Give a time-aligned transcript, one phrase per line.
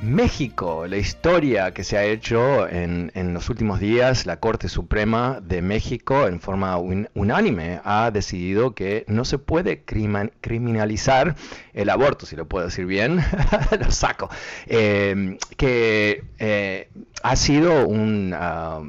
[0.00, 5.60] México, la historia que se ha hecho en, los últimos días, la Corte Suprema de
[5.60, 11.34] México en forma unánime ha decidido que no se puede criminalizar
[11.74, 13.20] el aborto, si lo puedo decir bien,
[13.80, 14.30] lo saco,
[14.66, 16.88] eh, que eh,
[17.22, 18.82] ha sido un, ah,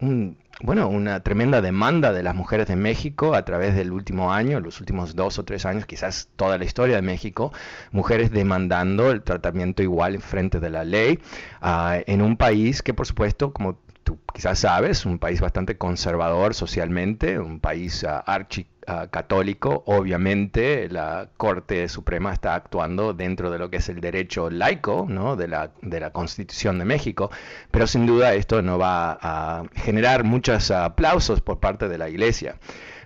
[0.00, 4.60] un bueno, una tremenda demanda de las mujeres de México a través del último año,
[4.60, 7.52] los últimos dos o tres años, quizás toda la historia de México,
[7.92, 11.18] mujeres demandando el tratamiento igual en frente de la ley,
[11.62, 16.54] uh, en un país que por supuesto, como tú quizás sabes, un país bastante conservador
[16.54, 18.66] socialmente, un país uh, archi
[19.10, 25.06] católico, obviamente la Corte Suprema está actuando dentro de lo que es el derecho laico
[25.08, 25.34] ¿no?
[25.34, 25.70] de, la,
[26.12, 27.32] Constitución de México,
[27.72, 32.60] pero sin duda esto no va a generar muchos aplausos por parte de la Iglesia.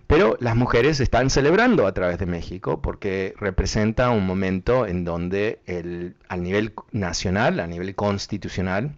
[0.06, 5.60] Pero las mujeres están celebrando a través de México porque representa un momento en donde
[5.65, 8.97] el, al nivel nacional, a nivel constitucional,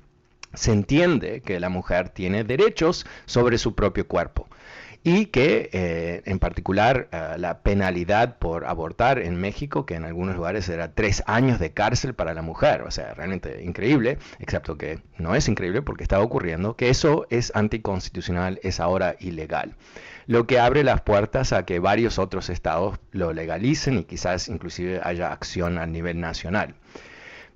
[0.55, 4.49] se entiende que la mujer tiene derechos sobre su propio cuerpo
[5.05, 10.37] y que eh, en particular eh, la penalidad por abortar en México, que en algunos
[10.37, 15.01] lugares era tres años de cárcel para la mujer, o sea, realmente increíble, excepto que
[15.19, 19.75] no es increíble porque está ocurriendo, que eso es anticonstitucional, es ahora ilegal
[20.27, 25.01] lo que abre las puertas a que varios otros estados lo legalicen y quizás inclusive
[25.03, 26.77] haya acción a nivel nacional.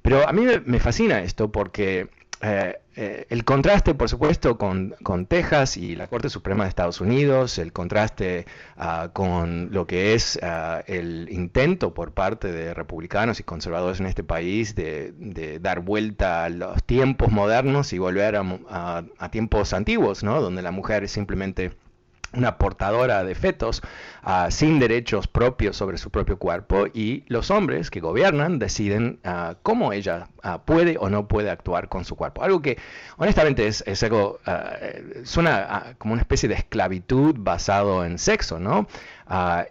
[0.02, 2.08] Pero a mí me fascina esto porque
[2.42, 4.94] eh, eh, el contraste, por supuesto, con,
[5.26, 10.38] Texas y la Corte Suprema de Estados Unidos, el contraste ah, con lo que es
[10.42, 16.44] ah, el intento por parte de republicanos y conservadores en este país de, dar vuelta
[16.44, 20.40] a los tiempos modernos y volver a, a tiempos antiguos, ¿no?
[20.40, 21.72] donde la mujer es simplemente
[22.32, 23.82] una portadora de fetos
[24.22, 29.56] ah, sin derechos propios sobre su propio cuerpo y los hombres que gobiernan deciden ah,
[29.62, 32.42] cómo ella ah, puede o no puede actuar con su cuerpo.
[32.42, 32.78] Algo que
[33.16, 34.38] honestamente es, es algo,
[35.24, 38.86] suena como una especie de esclavitud basado en sexo, ¿no?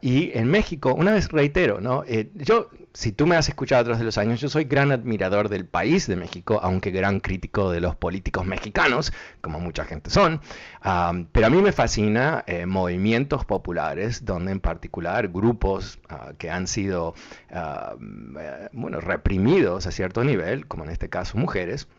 [0.02, 2.04] y en México, una vez reitero, ¿no?
[2.08, 4.94] Eh, yo si tú me has escuchado a través de los años, yo soy gran
[4.94, 9.12] admirador del país de México, aunque gran crítico de los políticos mexicanos,
[9.42, 10.40] como mucha gente son.
[10.82, 16.68] pero a mí me fascina eh, movimientos populares, donde en particular grupos ah, que han
[16.68, 17.16] sido
[17.50, 21.90] eh, bueno, reprimidos a cierto nivel, como en este caso mujeres,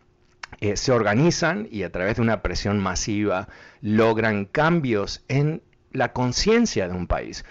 [0.61, 3.49] eh, se organizan y a través de una presión masiva
[3.81, 7.45] logran cambios en la conciencia de un país.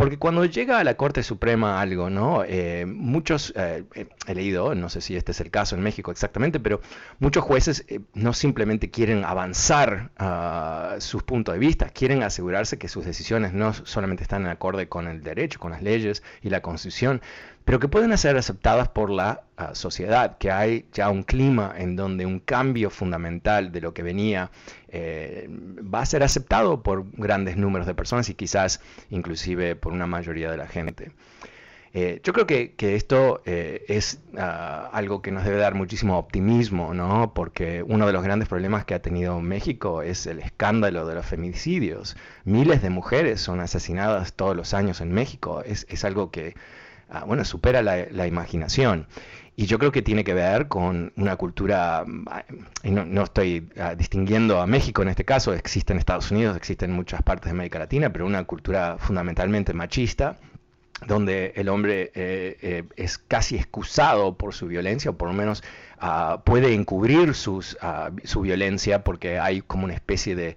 [0.00, 2.42] Porque cuando llega a la Corte Suprema algo, ¿no?
[2.42, 3.84] Eh, muchos, eh,
[4.26, 6.80] he leído, no sé si este es el caso en México exactamente, pero
[7.18, 12.88] muchos jueces eh, no simplemente quieren avanzar uh, sus puntos de vista, quieren asegurarse que
[12.88, 16.62] sus decisiones no solamente están en acorde con el derecho, con las leyes y la
[16.62, 17.20] Constitución,
[17.64, 21.94] pero que pueden ser aceptadas por la ah, sociedad, que hay ya un clima en
[21.94, 24.50] donde un cambio fundamental de lo que venía
[24.90, 30.06] eh, va a ser aceptado por grandes números de personas y quizás inclusive por una
[30.06, 31.12] mayoría de la gente.
[31.92, 36.94] Eh, yo creo que, esto eh, es ah, algo que nos debe dar muchísimo optimismo,
[36.94, 37.32] ¿no?
[37.34, 41.26] Porque uno de los grandes problemas que ha tenido México es el escándalo de los
[41.26, 42.16] feminicidios.
[42.44, 45.62] Miles de mujeres son asesinadas todos los años en México.
[45.66, 46.54] Es, algo que
[47.08, 49.08] ah, bueno, supera la, imaginación.
[49.60, 52.44] Y yo creo que tiene que ver con una cultura, ah,
[52.82, 56.86] y no, estoy ah, distinguiendo a México en este caso, existe en Estados Unidos, existe
[56.86, 60.38] en muchas partes de América Latina, pero una cultura fundamentalmente machista,
[61.06, 65.62] donde el hombre eh, eh, es casi excusado por su violencia, o por lo menos
[66.44, 67.76] puede encubrir sus,
[68.24, 70.56] su violencia porque hay como una especie de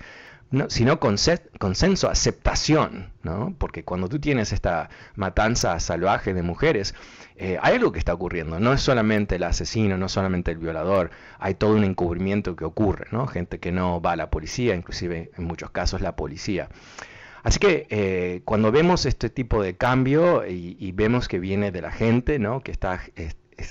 [0.53, 3.55] no, sino consenso, aceptación, ¿no?
[3.57, 6.93] Porque cuando tú tienes esta matanza salvaje de mujeres,
[7.37, 8.59] eh, hay algo que está ocurriendo.
[8.59, 11.09] No es solamente el asesino, no solamente el violador,
[11.39, 13.25] hay todo un encubrimiento que ocurre, ¿no?
[13.25, 16.69] Gente que no va a la policía, inclusive en muchos casos la policía.
[17.41, 21.91] Así que eh, cuando vemos este tipo de cambio y, vemos que viene de la
[21.91, 22.61] gente, ¿no?
[22.61, 23.01] Que está,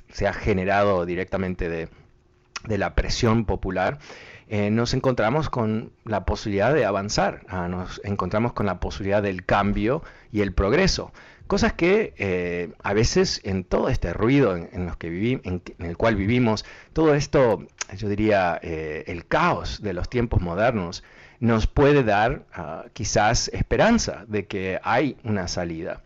[0.08, 4.00] se ha generado directamente de la presión popular,
[4.48, 9.44] eh, nos encontramos con la posibilidad de avanzar, ah, nos encontramos con la posibilidad del
[9.44, 11.12] cambio y el progreso.
[11.46, 15.40] Cosas que eh, a veces en todo este ruido en, los que
[15.78, 17.66] el cual vivimos, todo esto,
[17.96, 21.04] yo diría, eh, el caos de los tiempos modernos,
[21.40, 26.02] nos puede dar ah, quizás esperanza de que hay una salida.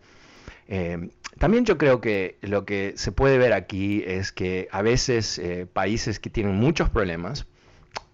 [1.37, 5.41] también yo creo que lo que se puede ver aquí es que a veces
[5.73, 7.45] países que tienen muchos problemas,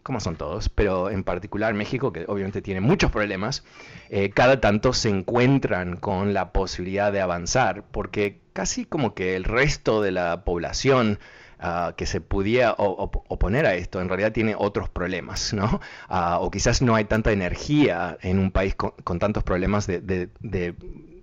[0.03, 3.63] como son todos, pero en particular México, que obviamente tiene muchos problemas,
[4.09, 9.45] eh, cada tanto se encuentran con la posibilidad de avanzar, porque casi como que el
[9.45, 11.19] resto de la población
[11.59, 15.79] ah, que se pudiera oponer a esto en realidad tiene otros problemas, ¿no?
[16.09, 20.29] Ah, o quizás no hay tanta energía en un país con, tantos problemas de,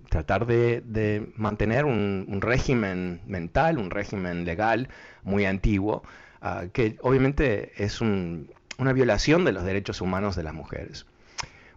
[0.09, 4.89] tratar de, mantener un, régimen mental, un régimen legal
[5.23, 6.03] muy antiguo,
[6.41, 8.49] ah, que obviamente es un,
[8.81, 11.05] una violación de los derechos humanos de las mujeres.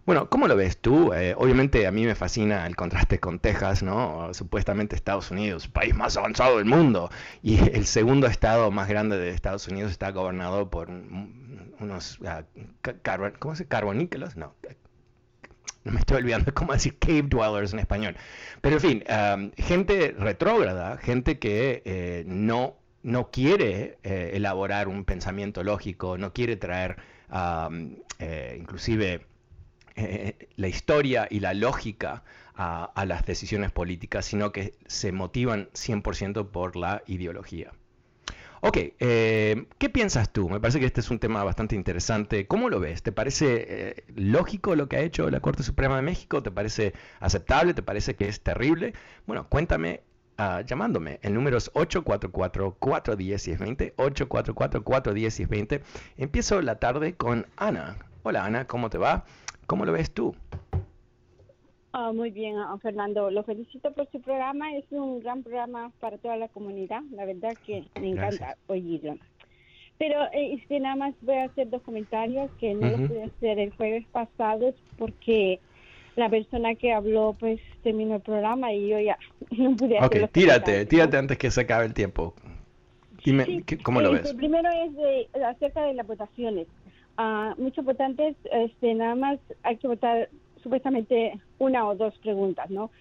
[0.05, 1.13] Bueno, ¿cómo lo ves tú?
[1.13, 4.33] Eh, obviamente a mí me fascina el contraste con Texas, ¿no?
[4.33, 7.09] Supuestamente Estados Unidos, país más avanzado del mundo,
[7.41, 12.43] y el segundo estado más grande de Estados Unidos está gobernado por unos, uh,
[13.39, 13.67] ¿cómo se dice?
[13.67, 14.53] Carbonícolas, no,
[15.83, 18.15] no me estoy olvidando cómo decir cave dwellers en español.
[18.61, 25.05] Pero en fin, um, gente retrógrada, gente que eh, no no quiere eh, elaborar un
[25.05, 26.97] pensamiento lógico, no quiere traer
[28.17, 29.21] eh, inclusive
[29.95, 32.23] eh, la historia y la lógica
[32.55, 37.73] a, las decisiones políticas, sino que se motivan 100% por la ideología.
[38.61, 40.49] Ok, ¿qué piensas tú?
[40.49, 42.47] Me parece que este es un tema bastante interesante.
[42.47, 43.03] ¿Cómo lo ves?
[43.03, 46.41] ¿Te parece lógico lo que ha hecho la Corte Suprema de México?
[46.41, 47.75] ¿Te parece aceptable?
[47.75, 48.93] ¿Te parece que es terrible?
[49.27, 50.01] Bueno, cuéntame
[50.37, 51.19] Ah, llamándome.
[51.21, 53.93] El número es 844-410-1020.
[53.95, 55.81] 844-410-1020.
[56.17, 57.95] Empiezo la tarde con Ana.
[58.23, 59.23] Hola Ana, ¿cómo te va?
[59.65, 60.35] ¿Cómo lo ves tú?
[61.93, 63.31] Ah, muy bien, ah, Fernando.
[63.31, 64.75] Lo felicito por su programa.
[64.75, 67.01] Es un gran programa para toda la comunidad.
[67.11, 69.15] La verdad que me encanta oírlo.
[69.97, 73.59] Pero eh, este, nada más voy a hacer dos comentarios que no lo pude hacer
[73.59, 75.61] el jueves pasado porque
[76.15, 79.17] la persona que habló pues terminó el programa y yo ya
[79.51, 82.33] no pude hacer Ok, tírate, tírate antes que se acabe el tiempo.
[83.23, 84.33] Dime, ¿cómo lo este, ves?
[84.35, 86.67] Primero es de, acerca de las votaciones.
[87.17, 90.29] Uh, muchos votantes, este, nada más hay que votar
[90.61, 92.91] supuestamente una o dos preguntas, ¿no?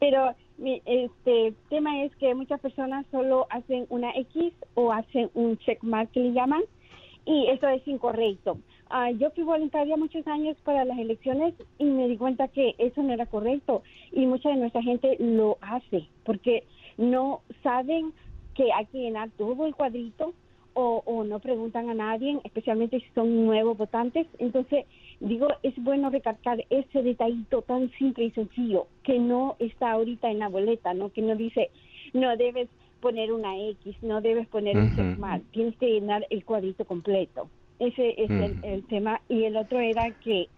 [0.00, 5.82] Pero este tema es que muchas personas solo hacen una X o hacen un check
[5.82, 6.62] mark que le llaman
[7.24, 8.58] y eso es incorrecto.
[8.90, 13.02] Ah, yo fui voluntaria muchos años para las elecciones y me di cuenta que eso
[13.02, 16.64] no era correcto y mucha de nuestra gente lo hace porque
[16.96, 18.12] no saben
[18.54, 20.34] que hay que llenar todo el cuadrito
[20.76, 24.26] o, no preguntan a nadie, especialmente si son nuevos votantes.
[24.38, 24.86] Entonces,
[25.20, 30.40] digo, es bueno recalcar ese detallito tan simple y sencillo que no está ahorita en
[30.40, 31.12] la boleta, ¿no?
[31.12, 31.70] Que no dice,
[32.12, 32.68] no debes
[33.00, 37.48] poner una X, no debes poner un check mark, tienes que llenar el cuadrito completo.
[37.78, 39.20] Ese es el, tema.
[39.28, 40.48] Y el otro era que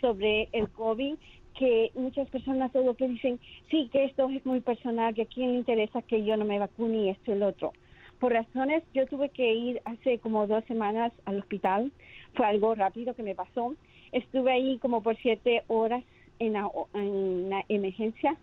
[0.00, 1.14] sobre el COVID,
[1.58, 3.38] que muchas personas todo que dicen,
[3.70, 6.58] sí, que esto es muy personal, que a quién le interesa que yo no me
[6.58, 7.72] vacune y esto y el otro.
[8.18, 11.90] Por razones, yo tuve que ir hace como dos semanas al hospital.
[12.34, 13.74] Fue algo rápido que me pasó.
[14.12, 16.04] Estuve ahí como por siete horas
[16.38, 18.36] en la, en la emergencia.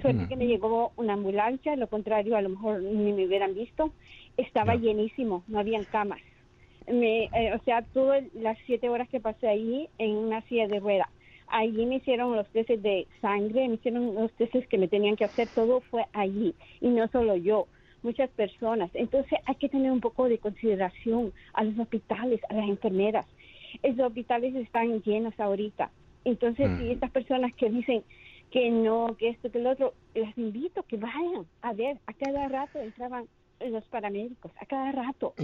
[0.00, 3.92] Suerte que me llegó una ambulancia, lo contrario, a lo mejor ni me hubieran visto.
[4.36, 6.20] Estaba llenísimo, no habían camas
[6.88, 10.80] me, eh, o sea, todas las siete horas que pasé ahí en una silla de
[10.80, 11.08] rueda.
[11.48, 15.24] Allí me hicieron los testes de sangre, me hicieron los testes que me tenían que
[15.24, 16.54] hacer, todo fue allí.
[16.80, 17.66] Y no solo yo,
[18.02, 18.90] muchas personas.
[18.94, 23.26] Entonces hay que tener un poco de consideración a los hospitales, a las enfermeras.
[23.82, 25.90] Esos hospitales están llenos ahorita.
[26.24, 28.02] Entonces, si estas personas que dicen,
[28.50, 29.94] que no, que esto, que lo otro.
[30.14, 33.26] Les invito que vayan a ver, a cada rato entraban
[33.60, 35.34] los paramédicos, a cada rato.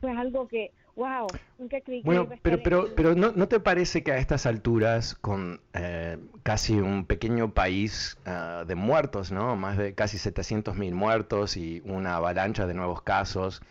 [0.00, 1.26] Fue algo que, wow,
[1.58, 5.14] nunca creí Bueno, pero, pero, en- pero ¿no, ¿no te parece que a estas alturas,
[5.14, 9.56] con eh, casi un pequeño país ah, de muertos, ¿no?
[9.56, 13.62] Más de casi 700 mil muertos y una avalancha de nuevos casos,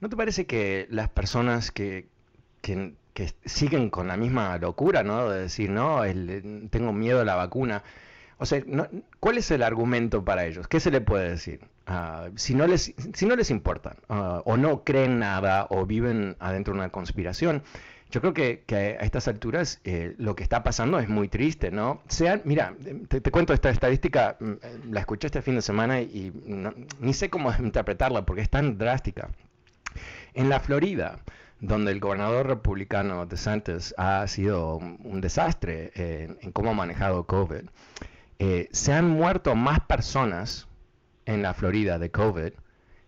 [0.00, 2.06] ¿no te parece que las personas que,
[2.62, 5.28] que, que siguen con la misma locura, ¿no?
[5.30, 7.82] De decir, no, el- tengo miedo a la vacuna.
[8.40, 8.88] O sea, no-
[9.20, 10.66] ¿cuál es el argumento para ellos?
[10.66, 11.60] ¿Qué se le puede decir?
[11.86, 16.36] Ah, si, no les, si no les importa, ah, o no creen nada, o viven
[16.40, 17.62] adentro de una conspiración,
[18.10, 18.64] yo creo que,
[18.98, 22.02] a estas alturas eh, lo que está pasando es muy triste, ¿no?
[22.08, 22.74] Sean, mira,
[23.08, 26.32] te, cuento esta estadística, mm, eh, la escuché este fin de semana y
[26.98, 29.28] ni sé cómo interpretarla porque es tan drástica.
[30.32, 31.18] En la Florida,
[31.60, 37.64] donde el gobernador republicano DeSantis ha sido un, desastre en, en cómo ha manejado COVID,
[38.42, 40.66] eh, se han muerto más personas
[41.26, 42.52] en la Florida de COVID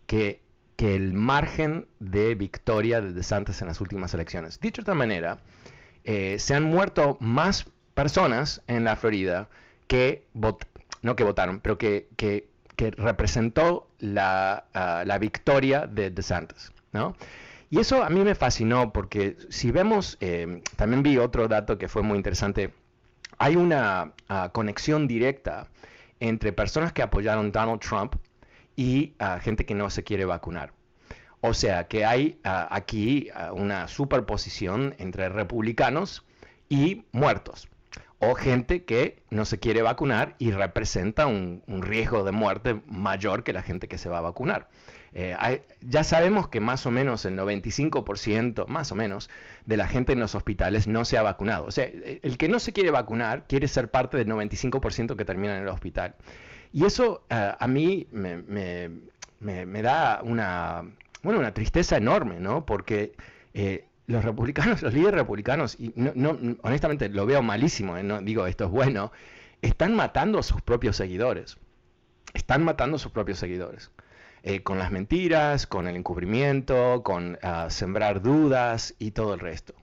[0.07, 0.43] que,
[0.77, 4.59] el margen de victoria de DeSantis en las últimas elecciones.
[4.59, 5.39] Dicho de otra manera,
[6.03, 9.49] eh, se han muerto más personas en la Florida
[9.87, 16.73] que no que votaron, pero que, que, que representó la, ah, la victoria de DeSantis,
[16.91, 17.15] ¿no?
[17.71, 21.87] Y eso a mí me fascinó porque si vemos, eh, también vi otro dato que
[21.87, 22.75] fue muy interesante,
[23.39, 25.69] hay una ah, conexión directa
[26.21, 28.15] entre personas que apoyaron Donald Trump
[28.77, 30.73] y ah, gente que no se quiere vacunar.
[31.41, 36.25] O sea que hay ah, aquí una superposición entre republicanos
[36.69, 37.69] y muertos.
[38.21, 43.53] O gente que no se quiere vacunar y representa un riesgo de muerte mayor que
[43.53, 44.69] la gente que se va a vacunar.
[45.15, 45.37] Eh,
[45.83, 49.29] ya sabemos que más o menos el 95%, más o menos,
[49.67, 51.67] de la gente en los hospitales no se ha vacunado.
[51.67, 55.25] O sea, eh, el que no se quiere vacunar quiere ser parte del 95% que
[55.25, 56.15] termina en el hospital.
[56.73, 58.37] Y eso ah, a mí me,
[59.41, 60.85] me- da una,
[61.23, 62.65] bueno, una tristeza enorme, ¿no?
[62.65, 63.13] Porque
[63.55, 68.03] eh, los republicanos, los líderes republicanos, y no, no- honestamente lo veo malísimo, ¿eh?
[68.03, 69.13] no digo esto es bueno,
[69.61, 71.59] están matando a sus propios seguidores.
[72.35, 73.91] Están matando a sus propios seguidores.
[74.45, 79.75] Eh, con las mentiras, con el encubrimiento, con ah, sembrar dudas y todo el resto.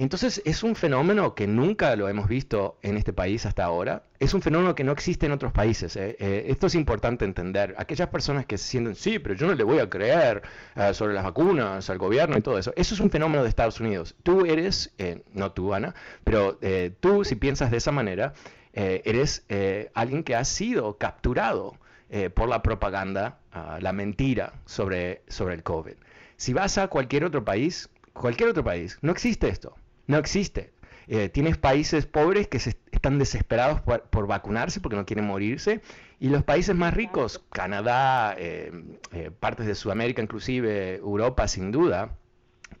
[0.00, 4.04] Entonces es un fenómeno que nunca lo hemos visto en este país hasta ahora.
[4.18, 5.94] Es un fenómeno que no existe en otros países.
[5.96, 6.16] ¿eh?
[6.18, 7.74] Eh, esto es importante entender.
[7.76, 10.40] Aquellas personas que se sienten, sí, pero yo no le voy a creer
[10.74, 12.72] eh, sobre las vacunas, al gobierno y todo eso.
[12.76, 14.14] Eso es un fenómeno de Estados Unidos.
[14.22, 16.58] Tú eres, eh, no tú, Ana, pero
[17.00, 18.32] tú si piensas de esa manera,
[18.72, 19.44] eres
[19.92, 21.76] alguien que ha sido capturado
[22.10, 25.94] eh, por la propaganda, ah, la mentira sobre, sobre el COVID.
[26.36, 29.76] Si vas a cualquier otro país, cualquier otro país, no existe esto.
[30.06, 30.72] No existe.
[31.06, 35.82] Eh, tienes países pobres que se están desesperados por, por vacunarse porque no quieren morirse.
[36.20, 38.72] Y los países más ricos, Canadá, eh,
[39.12, 42.16] eh, partes de Sudamérica, inclusive Europa, sin duda,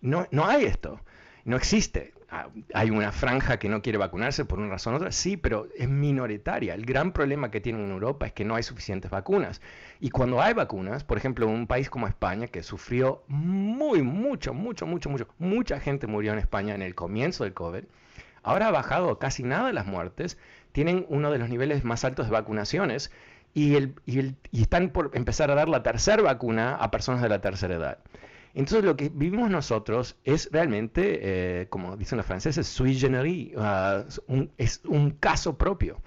[0.00, 1.00] no, no hay esto.
[1.44, 2.12] No existe.
[2.74, 5.88] Hay una franja que no quiere vacunarse por una razón u otra, sí, pero es
[5.88, 6.74] minoritaria.
[6.74, 9.60] El gran problema que tienen en Europa es que no hay suficientes vacunas.
[9.98, 14.86] Y cuando hay vacunas, por ejemplo, un país como España, que sufrió muy, mucho, mucho,
[14.86, 17.82] mucho, mucho, mucha gente murió en España en el comienzo del COVID,
[18.44, 20.38] ahora ha bajado casi nada las muertes,
[20.70, 23.10] tienen uno de los niveles más altos de vacunaciones
[23.54, 23.76] y
[24.52, 27.98] están por empezar a dar la tercera vacuna a personas de la tercera edad.
[28.54, 33.52] Entonces lo que vivimos nosotros es realmente, eh, como dicen los franceses, sui generis,
[34.26, 36.00] un- es un caso propio.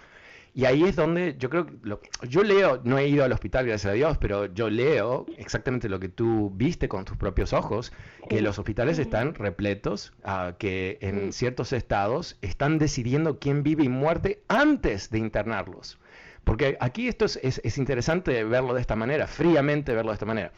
[0.55, 3.65] Y ahí es donde yo creo que lo- yo leo, no he ido al hospital,
[3.65, 7.91] gracias a Dios, pero yo leo exactamente lo que tú viste con tus propios ojos,
[8.29, 13.89] que los hospitales están repletos, ah, que en ciertos estados están decidiendo quién vive y
[13.89, 15.97] muerte antes de internarlos.
[16.43, 20.25] Porque aquí esto es, es- es interesante verlo de esta manera, fríamente verlo de esta
[20.27, 20.51] manera.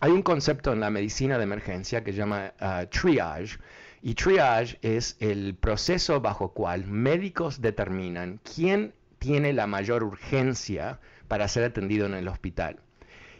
[0.00, 3.58] Hay un concepto en la medicina de emergencia que se llama ah, triage.
[4.00, 11.48] Y triage es el proceso bajo cual médicos determinan quién tiene la mayor urgencia para
[11.48, 12.78] ser atendido en el hospital.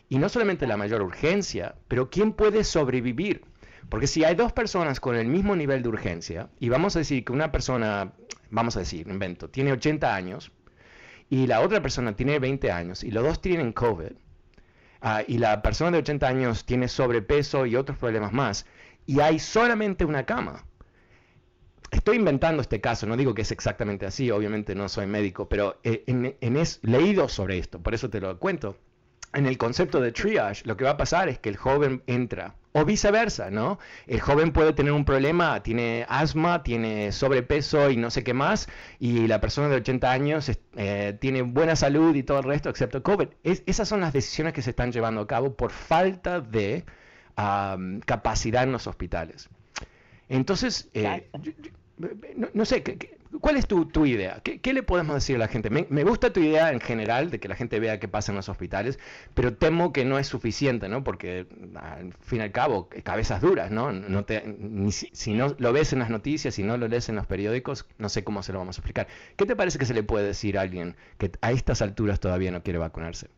[0.08, 3.44] Y no solamente la mayor urgencia, pero quién puede sobrevivir.
[3.88, 7.24] Porque si hay dos personas con el mismo nivel de urgencia, y vamos a decir
[7.24, 8.12] que una persona,
[8.50, 10.50] vamos a decir, invento, tiene 80 años,
[11.30, 14.12] y la otra persona tiene 20 años, y los dos tienen COVID,
[15.00, 18.66] ah, y la persona de 80 años tiene sobrepeso y otros problemas más,
[19.06, 20.64] y hay solamente una cama.
[21.90, 25.78] Estoy inventando este caso, no digo que es exactamente así, obviamente no soy médico, pero
[25.82, 28.76] eh, en, en es leído sobre esto, por eso te lo cuento.
[29.32, 32.56] En el concepto de triage, lo que va a pasar es que el joven entra
[32.72, 33.78] O viceversa, ¿no?
[34.06, 38.68] El joven puede tener un problema, tiene asma, tiene sobrepeso y no sé qué más,
[38.98, 43.02] y la persona de 80 años eh, tiene buena salud y todo el resto, excepto
[43.02, 43.28] COVID.
[43.42, 46.84] esas son las decisiones que se están llevando a cabo por falta de
[48.04, 49.48] capacidad en los hospitales.
[50.28, 51.30] Entonces, eh,
[52.52, 52.82] no, sé,
[53.40, 54.40] ¿cuál es tu, idea?
[54.42, 55.70] ¿Qué, le podemos decir a la gente?
[55.70, 58.48] Me, gusta tu idea en general de que la gente vea qué pasa en los
[58.48, 58.98] hospitales,
[59.34, 61.04] pero temo que no es suficiente, ¿no?
[61.04, 63.92] Porque al fin y al cabo, cabezas duras, ¿no?
[63.92, 64.56] no te,
[64.90, 67.86] si, si, no lo ves en las noticias, si no lo lees en los periódicos,
[67.98, 69.08] no sé cómo se lo vamos a explicar.
[69.36, 72.50] ¿Qué te parece que se le puede decir a alguien que a estas alturas todavía
[72.50, 73.28] no quiere vacunarse?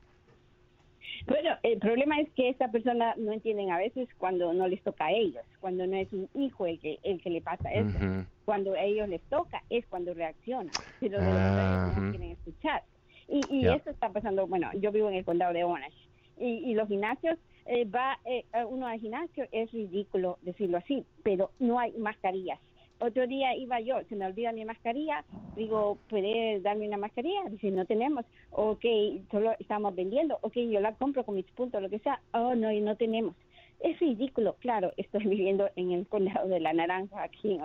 [1.26, 5.06] Bueno, el problema es que esta persona no entienden a veces cuando no les toca
[5.06, 7.98] a ellos, cuando no es un hijo el que el que le pasa eso.
[8.44, 12.82] Cuando a ellos les toca es cuando reaccionan, pero no quieren escuchar.
[13.28, 15.96] Y, y eso está pasando, bueno, yo vivo en el condado de Orange
[16.38, 21.52] y, y los gimnasios, eh, va eh, uno al gimnasio, es ridículo decirlo así, pero
[21.60, 22.58] no hay mascarillas
[23.00, 25.24] otro día iba yo, se me olvida mi mascarilla,
[25.56, 27.42] digo, ¿puede darme una mascarilla?
[27.50, 28.24] Dice, no tenemos.
[28.50, 28.84] Ok,
[29.30, 30.38] solo estamos vendiendo.
[30.42, 32.20] Ok, yo la compro con mis puntos, lo que sea.
[32.32, 33.34] Oh, no, y no tenemos.
[33.80, 34.56] Es ridículo.
[34.60, 37.60] Claro, estoy viviendo en el condado de la Naranja, aquí en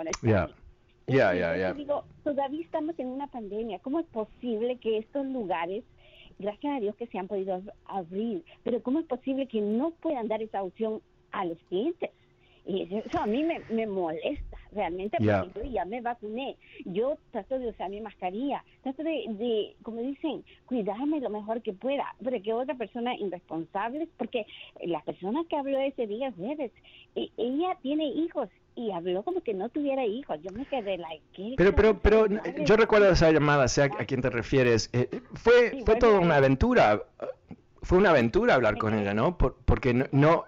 [1.08, 1.74] ya, ya, ya.
[1.74, 3.78] Digo, todavía estamos en una pandemia.
[3.80, 5.84] ¿Cómo es posible que estos lugares
[6.40, 10.28] gracias a Dios que se han podido abrir, pero ¿cómo es posible que no puedan
[10.28, 11.02] dar esa opción
[11.32, 12.10] a los clientes?
[12.66, 16.58] Y eso a mí me, molesta realmente porque yo ya me vacuné.
[16.86, 22.16] Yo trato de usar mi mascarilla, trato de, como dicen, cuidarme lo mejor que pueda.
[22.24, 24.48] Pero que otra persona irresponsable, porque
[24.84, 26.72] la persona que habló ese día jueves,
[27.16, 30.40] e, ella tiene hijos y habló como que no tuviera hijos.
[30.42, 32.28] Yo me quedé like, Pero, pero, pero
[32.66, 34.90] yo recuerdo esa llamada, sea a quién te refieres.
[34.92, 37.04] Eh, fue, fue toda una aventura
[37.86, 39.38] fue una aventura hablar con ella, ¿no?
[39.38, 40.46] porque no,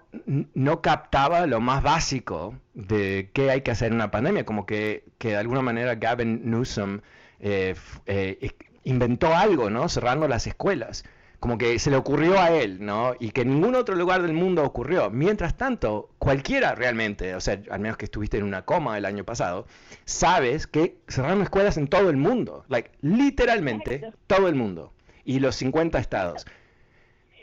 [0.54, 5.04] no, captaba lo más básico de qué hay que hacer en una pandemia, como que,
[5.18, 7.00] que de alguna manera Gavin Newsom
[7.38, 7.76] eh,
[8.06, 8.50] eh,
[8.82, 9.88] inventó algo, ¿no?
[9.88, 11.04] Cerrando las escuelas.
[11.38, 13.14] Como que se le ocurrió a él, ¿no?
[13.20, 15.08] Y que en ningún otro lugar del mundo ocurrió.
[15.08, 19.22] Mientras tanto, cualquiera realmente, o sea, al menos que estuviste en una coma el año
[19.22, 19.66] pasado,
[20.04, 22.64] sabes que cerraron escuelas en todo el mundo.
[22.68, 24.92] Like, literalmente todo el mundo.
[25.24, 26.44] Y los 50 estados.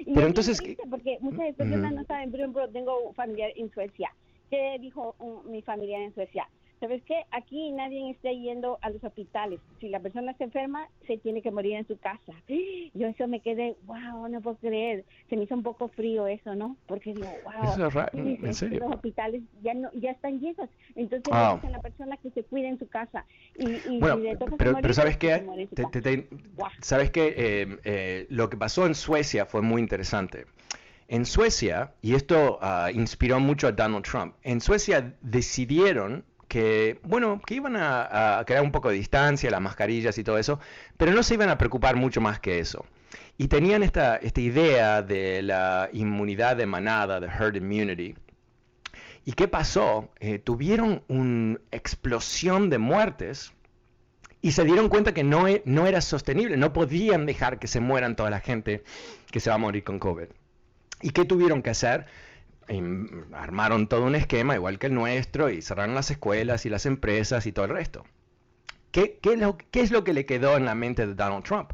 [0.05, 0.61] Pero entonces...
[0.89, 4.11] Porque muchas personas no saben, por ejemplo, tengo un familiar en Suecia.
[4.49, 5.15] ¿Qué dijo
[5.45, 6.47] mi familiar en Suecia?
[6.79, 7.23] ¿Sabes qué?
[7.31, 9.59] Aquí nadie está yendo a los hospitales.
[9.79, 12.33] Si la persona se enferma, se tiene que morir en su casa.
[12.93, 15.05] Yo eso me quedé, wow, no puedo creer.
[15.29, 16.75] Se me hizo un poco frío eso, ¿no?
[16.87, 18.05] Porque digo, wow.
[18.13, 18.79] ¿en serio?
[18.81, 20.69] Los hospitales ya no ya están llenos.
[20.95, 21.59] Entonces, wow.
[21.69, 23.25] la persona que se cuide en su casa.
[23.57, 24.21] Y, bueno,
[24.57, 25.45] pero, pero ¿sabes qué?
[26.81, 27.33] ¿Sabes qué?
[27.37, 30.45] Eh, eh, lo que pasó en Suecia fue muy interesante.
[31.07, 37.41] En Suecia, y esto uh, inspiró mucho a Donald Trump, en Suecia decidieron que, bueno,
[37.45, 40.57] que iban a, crear un poco de distancia, las mascarillas y todo eso,
[40.95, 42.85] pero no se iban a preocupar mucho más que eso.
[43.37, 48.15] Y tenían esta, idea de la inmunidad de manada, de herd immunity.
[49.25, 50.13] ¿Y qué pasó?
[50.21, 53.51] Eh, tuvieron una explosión de muertes
[54.41, 58.15] y se dieron cuenta que e, no era sostenible, no podían dejar que se mueran
[58.15, 58.85] toda la gente
[59.29, 60.27] que se va a morir con COVID.
[61.01, 62.05] ¿Y qué tuvieron que hacer?
[63.33, 67.45] Armaron todo un esquema igual que el nuestro y cerraron las escuelas y las empresas
[67.45, 68.05] y todo el resto.
[68.91, 71.43] ¿Qué, qué, es, lo, qué es, lo, que le quedó en la mente de Donald
[71.43, 71.71] Trump?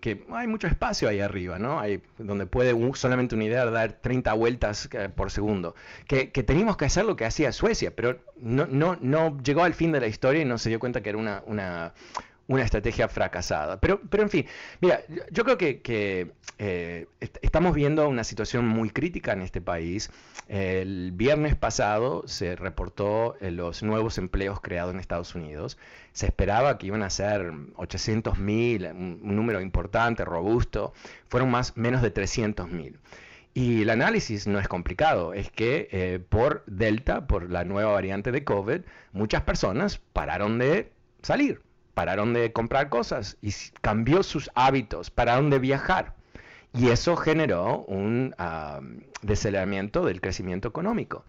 [0.00, 1.78] que hay mucho espacio ahí arriba, ¿no?
[1.78, 5.76] Hay, donde puede solamente una idea dar 30 vueltas eh, por segundo.
[6.08, 9.74] Que, que, teníamos que hacer lo que hacía Suecia, pero no, no, no llegó al
[9.74, 11.94] fin de la historia y no se dio cuenta que era una, una,
[12.48, 13.80] una estrategia fracasada.
[13.80, 14.46] Pero, pero en fin,
[14.80, 17.06] mira, yo creo que, eh,
[17.42, 20.10] estamos viendo una situación muy crítica en este país.
[20.48, 25.76] El viernes pasado se reportó eh, los nuevos empleos creados en Estados Unidos.
[26.12, 30.92] Se esperaba que iban a ser 800 mil, un, número importante, robusto.
[31.28, 32.98] Fueron más, menos de 300 mil.
[33.54, 38.30] Y el análisis no es complicado, es que eh, por Delta, por la nueva variante
[38.30, 38.82] de COVID,
[39.12, 41.62] muchas personas pararon de salir,
[41.96, 46.14] pararon de comprar cosas y cambió sus hábitos, pararon de viajar.
[46.74, 49.26] Y eso generó un uh,
[50.04, 51.24] del crecimiento económico.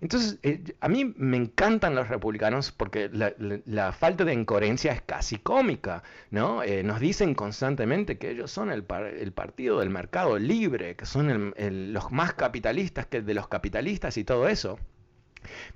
[0.00, 5.38] Entonces, eh, a mí me encantan los republicanos porque la, falta de incoherencia es casi
[5.38, 6.02] cómica,
[6.32, 6.64] ¿no?
[6.64, 8.84] Eh, nos dicen constantemente que ellos son el,
[9.20, 14.24] el partido del mercado libre, que son los más capitalistas que de los capitalistas y
[14.24, 14.80] todo eso.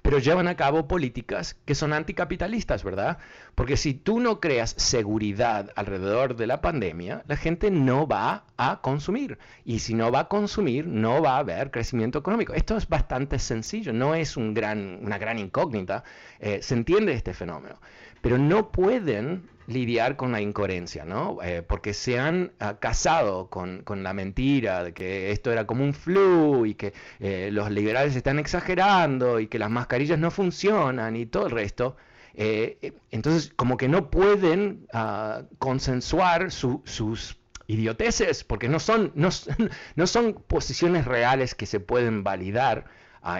[0.02, 3.18] Pero llevan a cabo políticas que son anticapitalistas, ¿verdad?
[3.54, 8.80] Porque si tú no creas seguridad alrededor de la pandemia, la gente no va a
[8.80, 9.38] consumir.
[9.64, 12.54] Y si no va a consumir, no va a haber crecimiento económico.
[12.54, 16.04] Esto es bastante sencillo, no es una gran incógnita.
[16.40, 17.80] Eh, se entiende este fenómeno.
[18.22, 21.38] Pero no pueden lidiar con la incoherencia, ¿no?
[21.42, 25.94] Eh, porque se han ah, casado con, la mentira de que esto era como un
[25.94, 31.26] flu y que eh, los liberales están exagerando y que las mascarillas no funcionan y
[31.26, 31.96] todo el resto.
[32.34, 39.28] Eh, entonces, como que no pueden uh, consensuar sus idioteces, porque no son, no,
[39.96, 42.86] no son posiciones reales que se pueden validar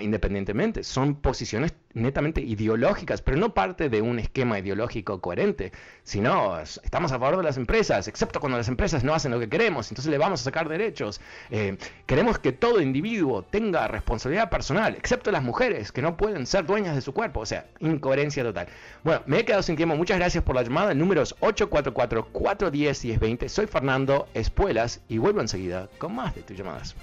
[0.01, 0.85] independientemente.
[0.85, 5.73] Son posiciones netamente ideológicas, pero no parte de un esquema ideológico coherente,
[6.05, 9.49] sino estamos a favor de las empresas, excepto cuando las empresas no hacen lo que
[9.49, 11.21] queremos, entonces le vamos a sacar derechos.
[11.51, 16.65] Eh, queremos que todo individuo tenga responsabilidad personal, excepto las mujeres, que no pueden ser
[16.65, 18.69] dueñas de su cuerpo, o sea, incoherencia total.
[19.05, 23.49] Bueno, me he quedado sin tiempo, muchas gracias por la llamada, el número es 844-410-1020,
[23.49, 26.95] soy Fernando Espuelas y vuelvo enseguida con más de tus llamadas.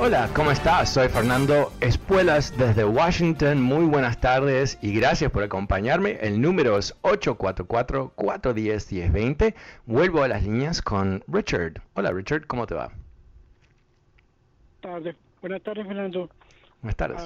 [0.00, 0.94] Hola, ¿cómo estás?
[0.94, 3.60] Soy Fernando Espuelas desde Washington.
[3.60, 6.18] Muy buenas tardes y gracias por acompañarme.
[6.20, 9.56] El número es 844-410-1020.
[9.86, 11.82] Vuelvo a las líneas con Richard.
[11.94, 12.92] Hola Richard, ¿cómo te va?
[14.80, 15.16] Tarde.
[15.40, 16.30] Buenas tardes, Fernando.
[16.80, 17.20] Buenas tardes.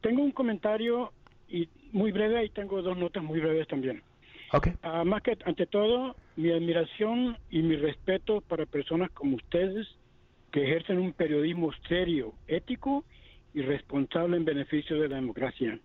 [0.00, 1.12] tengo un comentario
[1.48, 4.02] y muy breve y tengo dos notas muy breves también.
[4.52, 4.70] Ok.
[4.82, 9.86] Ah, más que ante todo, mi admiración y mi respeto para personas como ustedes
[10.52, 13.04] que ejercen un periodismo serio, ético
[13.54, 15.78] y responsable en beneficio de la democracia.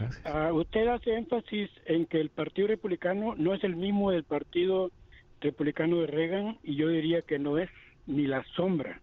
[0.00, 4.92] Uh, usted hace énfasis en que el Partido Republicano no es el mismo del Partido
[5.40, 7.68] Republicano de Reagan y yo diría que no es
[8.06, 9.00] ni la sombra.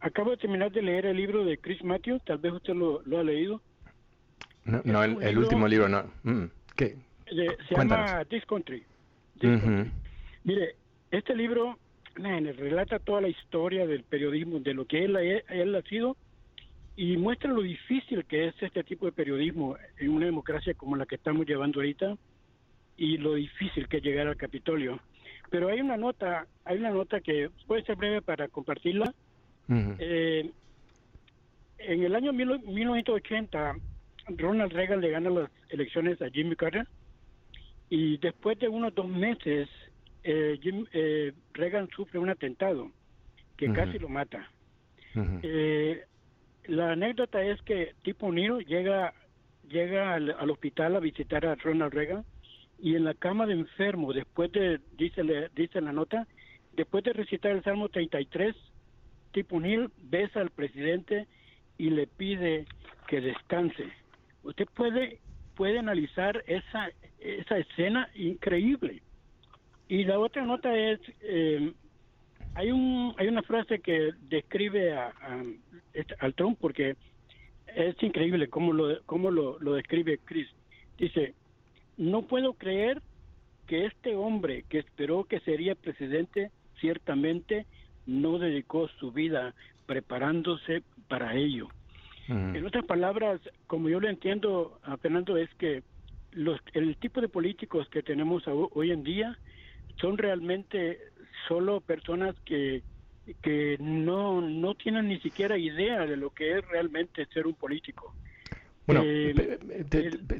[0.00, 3.22] Acabo de terminar de leer el libro de Chris Matthews, tal vez usted lo, ha
[3.22, 3.60] leído.
[4.64, 6.10] No, el, último libro no.
[6.22, 6.44] Mm,
[6.76, 6.96] ¿Qué?
[7.28, 8.82] se llama This Country.
[10.44, 10.76] Mire,
[11.10, 11.78] este libro
[12.16, 16.16] relata toda la historia del periodismo, de lo que él, él ha sido
[16.96, 21.06] y muestra lo difícil que es este tipo de periodismo en una democracia como la
[21.06, 22.16] que estamos llevando ahorita
[22.96, 25.00] y lo difícil que es llegar al Capitolio.
[25.48, 29.14] Pero hay una nota, hay una nota que puede ser breve para compartirla.
[29.98, 30.50] Eh,
[31.78, 33.76] en el año 1980,
[34.36, 36.86] Ronald Reagan le gana las elecciones a Jimmy Carter
[37.88, 39.68] y después de unos dos meses
[40.24, 42.90] eh, Jim, eh, Reagan sufre un atentado
[43.56, 44.50] que casi lo mata.
[45.42, 46.04] Eh,
[46.64, 49.12] la anécdota es que Tipo Niro llega
[49.68, 52.24] llega al, hospital a visitar a Ronald Reagan
[52.78, 55.22] y en la cama de enfermo, después de, dice,
[55.54, 56.26] dice la nota,
[56.74, 58.54] después de recitar el Salmo 33,
[59.32, 61.28] Tipo Niro besa al presidente
[61.78, 62.66] y le pide
[63.06, 63.84] que descanse.
[64.42, 65.20] Usted puede,
[65.54, 69.02] puede analizar esa, esa escena increíble.
[69.90, 71.72] Y la otra nota es, eh,
[72.54, 75.12] hay un hay una frase que describe a,
[76.20, 76.94] al Trump porque
[77.74, 80.46] es increíble cómo lo cómo lo, lo describe Chris.
[80.96, 81.34] Dice,
[81.96, 83.02] no puedo creer
[83.66, 87.66] que este hombre que esperó que sería presidente ciertamente
[88.06, 89.54] no dedicó su vida
[89.86, 91.66] preparándose para ello.
[92.28, 95.82] En otras palabras, como yo lo entiendo, Fernando, es que
[96.30, 99.36] los, el tipo de políticos que tenemos hoy en día
[100.00, 100.98] son realmente
[101.48, 102.82] solo personas que
[103.42, 108.14] que no, no tienen ni siquiera idea de lo que es realmente ser un político.
[108.86, 109.04] Bueno,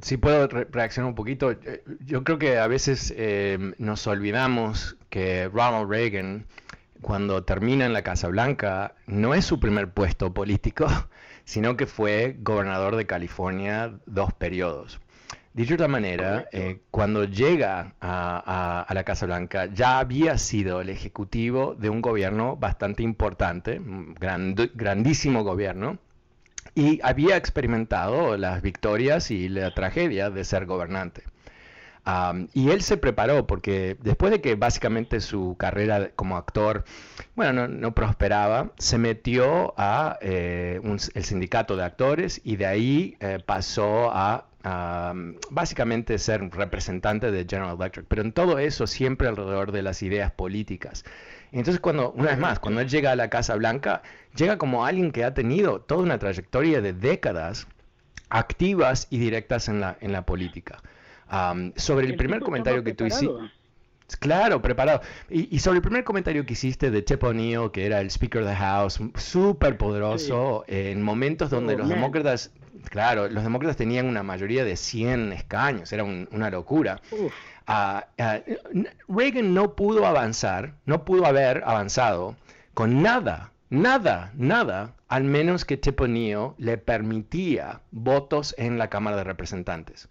[0.02, 5.48] si puedo reaccionar un poquito, eh, yo creo que a veces eh, nos olvidamos que
[5.48, 6.46] Ronald Reagan,
[7.00, 10.86] cuando termina en la Casa Blanca, no es su primer puesto político,
[11.44, 15.00] sino que fue gobernador de California dos periodos.
[15.52, 20.88] Dicho de otra manera, eh, cuando llega a, la Casa Blanca, ya había sido el
[20.90, 23.80] ejecutivo de un gobierno bastante importante,
[24.74, 25.98] grandísimo gobierno,
[26.76, 31.24] y había experimentado las victorias y la tragedia de ser gobernante.
[32.54, 36.84] y él se preparó porque después de que básicamente su carrera como actor,
[37.34, 40.80] bueno, no, prosperaba, se metió a eh,
[41.14, 47.76] el sindicato de actores y de ahí eh, pasó a básicamente ser representante de General
[47.78, 51.04] Electric, pero en todo eso siempre alrededor de las ideas políticas.
[51.52, 54.02] Entonces, cuando, una vez más, cuando él llega a la Casa Blanca,
[54.36, 57.66] llega como alguien que ha tenido toda una trayectoria de décadas
[58.28, 60.82] activas y directas en la, en la política.
[61.76, 63.50] sobre el primer comentario que tú hiciste.
[64.18, 65.02] Claro, preparado.
[65.28, 68.56] Y, sobre el primer comentario que hiciste de O'Neill, que era el Speaker of the
[68.56, 72.52] House, súper poderoso, en momentos donde oh, los demócratas,
[72.88, 77.00] claro, los demócratas tenían una mayoría de 100 escaños, era una locura.
[77.66, 78.40] Ah, ah,
[79.08, 82.36] Reagan no pudo avanzar, no pudo haber avanzado
[82.74, 89.16] con nada, nada, nada, al menos que Tip O'Neill le permitía votos en la Cámara
[89.16, 90.08] de Representantes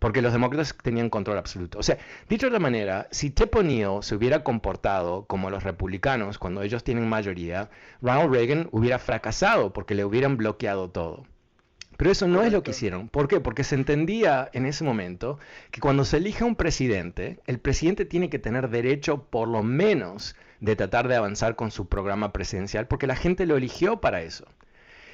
[0.00, 1.78] porque los demócratas tenían control absoluto.
[1.78, 1.98] O sea,
[2.28, 6.82] dicho de otra manera, si Tip O'Neill se hubiera comportado como los republicanos cuando ellos
[6.82, 11.26] tienen mayoría, Ronald Reagan hubiera fracasado porque le hubieran bloqueado todo.
[12.00, 13.10] Pero eso no es lo que hicieron.
[13.10, 13.40] ¿Por qué?
[13.40, 15.38] Porque se entendía en ese momento
[15.70, 20.34] que cuando se elige un presidente, el presidente tiene que tener derecho por lo menos
[20.60, 24.46] de tratar de avanzar con su programa presidencial, porque la gente lo eligió para eso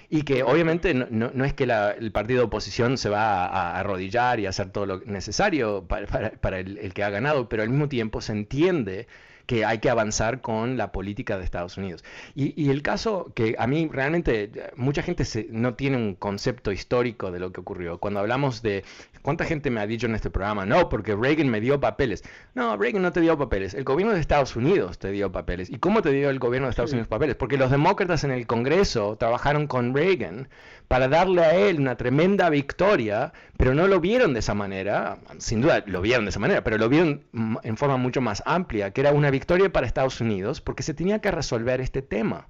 [0.09, 4.47] y que obviamente no, es que el partido de oposición se va a, arrodillar y
[4.47, 8.31] hacer todo lo necesario para, el, el, que ha ganado, pero al mismo tiempo se
[8.31, 9.09] entiende
[9.47, 12.05] que hay que avanzar con la política de Estados Unidos.
[12.35, 17.41] Y, el caso que a mí realmente mucha gente no tiene un concepto histórico de
[17.41, 17.99] lo que ocurrió.
[17.99, 18.85] Cuando hablamos de
[19.27, 22.23] cuánta gente me ha dicho en este programa, no, porque Reagan me dio papeles.
[22.55, 23.75] No, Reagan no te dio papeles.
[23.75, 25.69] El gobierno de Estados Unidos te dio papeles.
[25.69, 27.35] ¿Y cómo te dio el gobierno de Estados Unidos papeles?
[27.35, 30.49] Porque los demócratas en el Congreso trabajaron con Reagan
[30.87, 35.61] para darle a él una tremenda victoria, pero no lo vieron de esa manera, sin
[35.61, 37.25] duda lo vieron de esa manera, pero lo vieron
[37.65, 41.19] en forma mucho más amplia, que era una victoria para Estados Unidos, porque se tenía
[41.19, 42.47] que resolver este tema.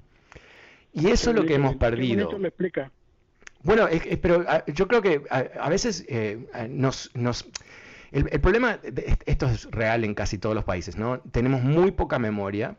[0.93, 2.31] Y eso es lo que hemos perdido.
[2.45, 2.93] explica.
[3.67, 3.89] Bueno,
[4.23, 7.11] pero ah, yo creo que a, veces eh, nos...
[7.15, 7.47] nos
[8.13, 8.79] el, el, problema,
[9.27, 11.21] esto es real en casi todos los países, ¿no?
[11.33, 12.77] Tenemos muy poca memoria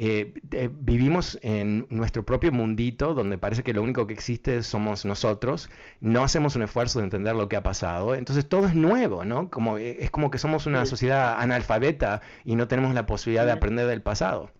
[0.00, 5.04] eh, eh, vivimos en nuestro propio mundito donde parece que lo único que existe somos
[5.04, 5.68] nosotros,
[6.00, 9.50] no hacemos un esfuerzo de entender lo que ha pasado, entonces todo es nuevo, ¿no?
[9.50, 13.50] Como, eh, es como que somos una sociedad analfabeta y no tenemos la posibilidad de
[13.50, 14.52] aprender del pasado.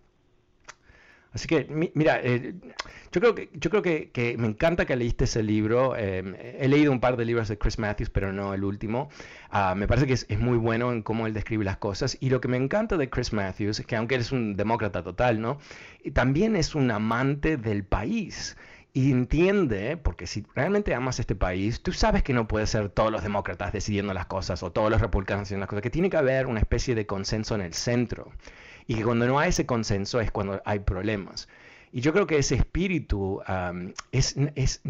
[1.31, 2.55] Así que, mira, eh,
[3.11, 5.95] yo creo, que, yo creo que, me encanta que leíste ese libro.
[5.95, 9.09] Em, he leído un par de libros de Chris Matthews, pero no el último.
[9.51, 12.17] Ah, me parece que es, muy bueno en cómo él describe las cosas.
[12.19, 15.03] Y lo que me encanta de Chris Matthews es que, aunque él es un demócrata
[15.03, 15.59] total, ¿no?
[16.13, 18.57] también es un amante del país.
[18.91, 23.11] Y entiende, porque si realmente amas este país, tú sabes que no puede ser todos
[23.11, 26.17] los demócratas decidiendo las cosas o todos los republicanos decidiendo las cosas, que tiene que
[26.17, 28.31] haber una especie de consenso en el centro
[28.89, 31.47] y que cuando no hay ese consenso es cuando hay problemas.
[31.91, 33.39] Y yo creo que ese espíritu
[34.11, 34.81] es, es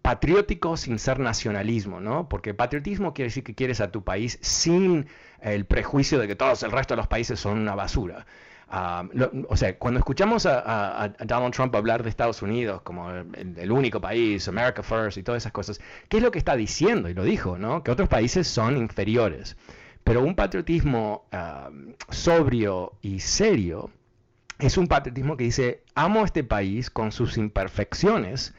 [0.00, 2.30] patriótico sin ser nacionalismo, ¿no?
[2.30, 5.06] Porque patriotismo quiere decir que quieres a tu país sin
[5.42, 8.24] el prejuicio de que todos el resto de los países son una basura.
[8.70, 14.48] o sea, cuando escuchamos a, Donald Trump hablar de Estados Unidos como el, único país,
[14.48, 15.78] America First y todas esas cosas,
[16.08, 17.10] ¿qué es lo que está diciendo?
[17.10, 17.82] Y lo dijo, ¿no?
[17.82, 19.58] Que otros países son inferiores.
[20.10, 21.24] Pero un patriotismo
[22.08, 23.92] sobrio y serio
[24.58, 28.52] es un patriotismo que dice, amo este país con sus imperfecciones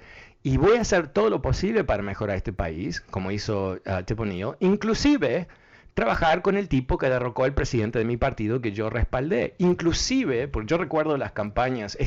[0.44, 5.50] y voy a hacer todo lo posible para mejorar este país, como hizo uh, inclusive
[5.94, 9.56] trabajar con el tipo que derrocó al presidente de mi partido que yo respaldé.
[9.58, 11.98] Inclusive, porque yo recuerdo las campañas,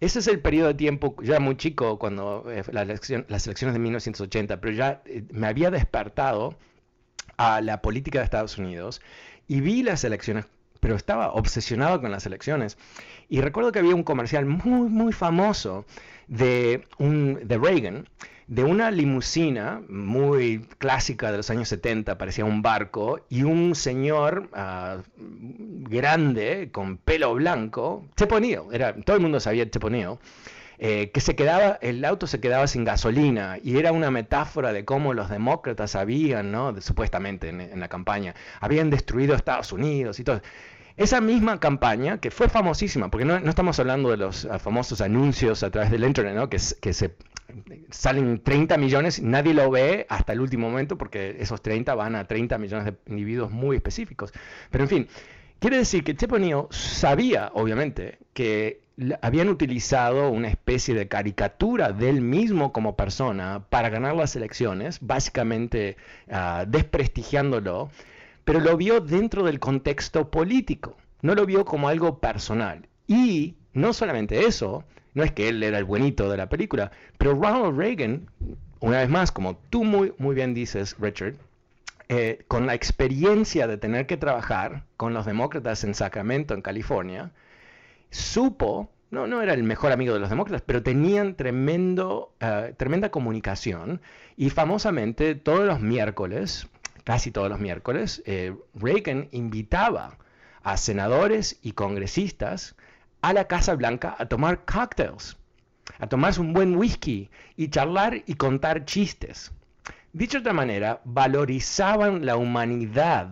[0.00, 3.78] ese es el periodo de tiempo, ya muy chico cuando eh, la las elecciones de
[3.78, 6.58] 1980, pero ya eh, me había despertado
[7.42, 9.02] a la política de Estados Unidos
[9.48, 10.46] y vi las elecciones,
[10.78, 12.78] pero estaba obsesionado con las elecciones.
[13.28, 15.84] Y recuerdo que había un comercial muy, muy famoso
[16.28, 18.08] de, un, de Reagan,
[18.46, 24.48] de una limusina muy clásica de los años 70, parecía un barco, y un señor
[24.52, 30.20] ah, grande con pelo blanco, Teponio, era, todo el mundo sabía Teponio,
[30.84, 34.84] eh, que se quedaba, el auto se quedaba sin gasolina y era una metáfora de
[34.84, 36.74] cómo los demócratas habían, ¿no?
[36.80, 40.42] supuestamente en, la campaña, habían destruido Estados Unidos y todo.
[40.96, 45.62] Esa misma campaña, que fue famosísima, porque no, estamos hablando de los ah, famosos anuncios
[45.62, 46.50] a través del Internet, ¿no?
[46.50, 47.14] que, que se
[47.90, 52.26] salen 30 millones, nadie lo ve hasta el último momento, porque esos 30 van a
[52.26, 54.32] 30 millones de individuos muy específicos.
[54.72, 55.08] Pero en fin,
[55.60, 56.32] quiere decir que Chip
[56.72, 58.81] sabía, obviamente, que
[59.20, 64.98] habían utilizado una especie de caricatura de él mismo como persona para ganar las elecciones,
[65.00, 65.96] básicamente
[66.30, 67.90] ah, desprestigiándolo,
[68.44, 72.88] pero lo vio dentro del contexto político, no lo vio como algo personal.
[73.06, 74.84] Y no solamente eso,
[75.14, 78.28] no es que él era el buenito de la película, pero Ronald Reagan,
[78.80, 81.34] una vez más, como tú muy, muy bien dices, Richard,
[82.08, 87.30] eh, con la experiencia de tener que trabajar con los demócratas en Sacramento, en California,
[88.12, 93.10] supo, no, no era el mejor amigo de los demócratas, pero tenían tremendo, eh, tremenda
[93.10, 94.00] comunicación
[94.36, 96.68] y famosamente todos los miércoles,
[97.04, 100.18] casi todos los miércoles, eh, Reagan invitaba
[100.62, 102.76] a senadores y congresistas
[103.22, 105.36] a la Casa Blanca a tomar cocktails,
[105.98, 109.52] a tomarse un buen whisky y charlar y contar chistes.
[110.12, 113.30] Dicho de otra manera, valorizaban la humanidad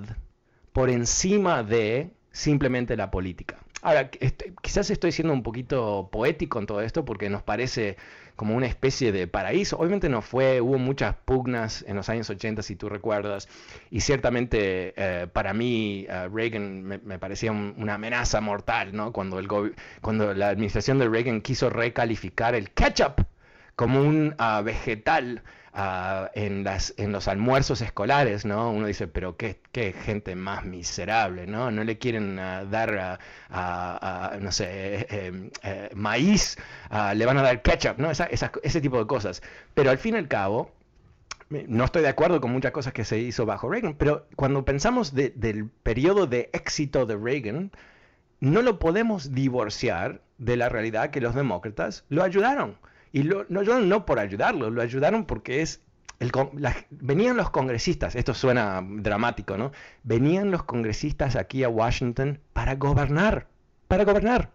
[0.73, 3.59] por encima de simplemente la política.
[3.83, 4.11] Ahora,
[4.63, 7.97] quizás estoy siendo un poquito poético en todo esto porque nos parece
[8.37, 9.77] como una especie de paraíso.
[9.79, 13.49] Obviamente no fue, hubo muchas pugnas en los años 80, si tú recuerdas,
[13.91, 19.13] y ciertamente eh, para mí eh, Reagan me, parecía una amenaza mortal, ¿no?
[19.13, 19.49] Cuando, el
[20.01, 23.25] cuando la administración de Reagan quiso recalificar el ketchup
[23.77, 25.43] como un ah, vegetal
[25.75, 28.71] en, las, en los almuerzos escolares, ¿no?
[28.71, 29.59] Uno dice, pero qué,
[30.05, 31.71] gente más miserable, ¿no?
[31.71, 33.19] No le quieren ah, dar,
[33.51, 36.59] a, no sé, eh, eh, eh, maíz,
[36.91, 38.11] ah, le van a dar ketchup, ¿no?
[38.11, 39.43] ese tipo de cosas.
[39.75, 40.73] Pero al fin y al cabo,
[41.51, 45.15] no estoy de acuerdo con muchas cosas que se hizo bajo Reagan, pero cuando pensamos
[45.15, 47.73] del periodo de éxito de Reagan,
[48.41, 52.77] no lo podemos divorciar de la realidad que los demócratas lo ayudaron.
[53.13, 55.83] Y lo, no ayudaron no por ayudarlo, lo ayudaron porque es...
[56.19, 56.31] El,
[56.91, 59.73] venían los congresistas, esto suena dramático, ¿no?
[60.03, 63.47] Venían los congresistas aquí a Washington para gobernar,
[63.89, 64.51] para gobernar.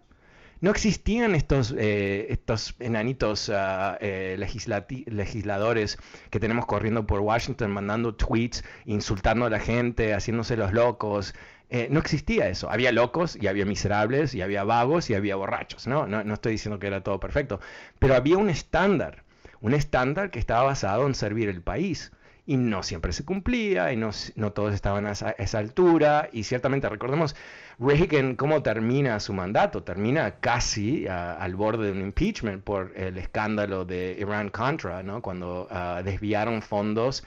[0.62, 5.98] No existían estos, eh, estos enanitos uh, eh, legisladores
[6.30, 11.36] que tenemos corriendo por Washington, mandando tweets, insultando a la gente, haciéndose los locos,
[11.70, 12.70] eh, no existía eso.
[12.70, 15.88] Había locos y había miserables y había vagos y había borrachos.
[15.88, 16.08] ¿no?
[16.08, 17.60] No, estoy diciendo que era todo perfecto,
[18.00, 19.24] pero había un estándar,
[19.62, 22.12] un estándar que estaba basado en servir el país.
[22.48, 24.12] Y no siempre se cumplía, y no,
[24.54, 27.36] todos estaban a esa altura, y ciertamente recordemos
[27.78, 29.84] Reagan, ¿cómo termina su mandato?
[29.84, 35.22] Termina casi al borde de un impeachment por el escándalo de Irán-Contra, ¿no?
[35.22, 37.26] cuando ah, desviaron fondos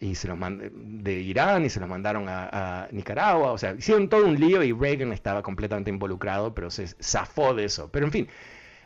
[0.00, 0.38] y se los
[0.72, 3.52] de Irán y se los mandaron a, Nicaragua.
[3.52, 7.64] O sea, hicieron todo un lío y Reagan estaba completamente involucrado, pero se zafó de
[7.64, 7.90] eso.
[7.90, 8.28] Pero en fin,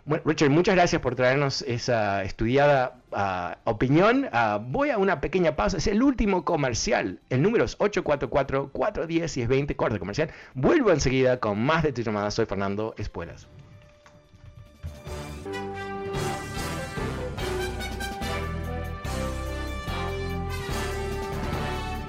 [0.04, 4.28] bueno, Richard, muchas gracias por traernos esa estudiada ah, opinión.
[4.32, 5.76] Ah, voy a una pequeña pausa.
[5.76, 7.20] Es el último comercial.
[7.28, 10.30] El número es 844-410 y es 20, corte comercial.
[10.54, 12.30] Vuelvo enseguida con más de tu llamada.
[12.30, 13.46] Soy Fernando Espuelas.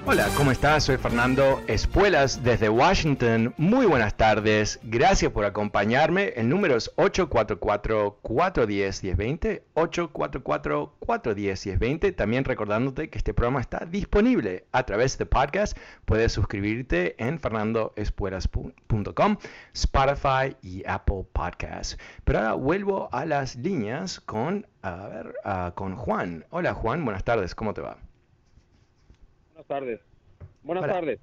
[0.03, 0.85] Hola, ¿cómo estás?
[0.85, 3.53] Soy Fernando Espuelas desde Washington.
[3.57, 4.79] Muy buenas tardes.
[4.81, 6.29] Gracias por acompañarme.
[6.35, 9.61] El número es 844-410-1020.
[9.75, 12.15] 844-410-1020.
[12.15, 15.77] También recordándote que este programa está disponible a través de podcast.
[16.05, 19.37] Puedes suscribirte en fernandoespuelas.com,
[19.73, 21.99] Spotify y Apple Podcasts.
[22.23, 25.35] Pero ahora vuelvo a las líneas con, a ver,
[25.75, 26.43] con Juan.
[26.49, 27.53] Hola Juan, buenas tardes.
[27.53, 27.97] ¿Cómo te va?
[29.61, 29.99] Buenas tardes.
[30.63, 31.19] Buenas tardes.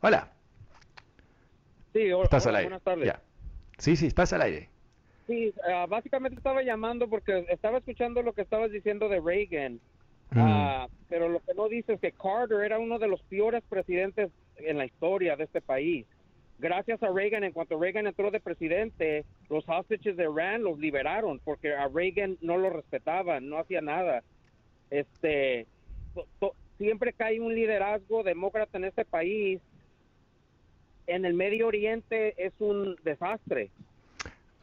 [0.00, 0.28] Hola.
[1.92, 2.68] Sí, estás al aire.
[2.68, 3.12] Buenas tardes.
[3.78, 4.68] Sí, sí, estás al aire.
[5.26, 9.80] Sí, ah, básicamente estaba llamando porque estaba escuchando lo que estabas diciendo de Reagan.
[10.32, 14.30] Ah, pero lo que no dice es que Carter era uno de los peores presidentes
[14.56, 16.06] en la historia de este país.
[16.58, 21.40] Gracias a Reagan, en cuanto Reagan entró de presidente, los hostages de Iran los liberaron
[21.44, 24.22] porque a Reagan no lo respetaban, no hacía nada.
[24.90, 25.66] Este,
[26.78, 29.60] siempre que hay un liderazgo demócrata en este país,
[31.06, 33.70] en el Medio Oriente es un desastre.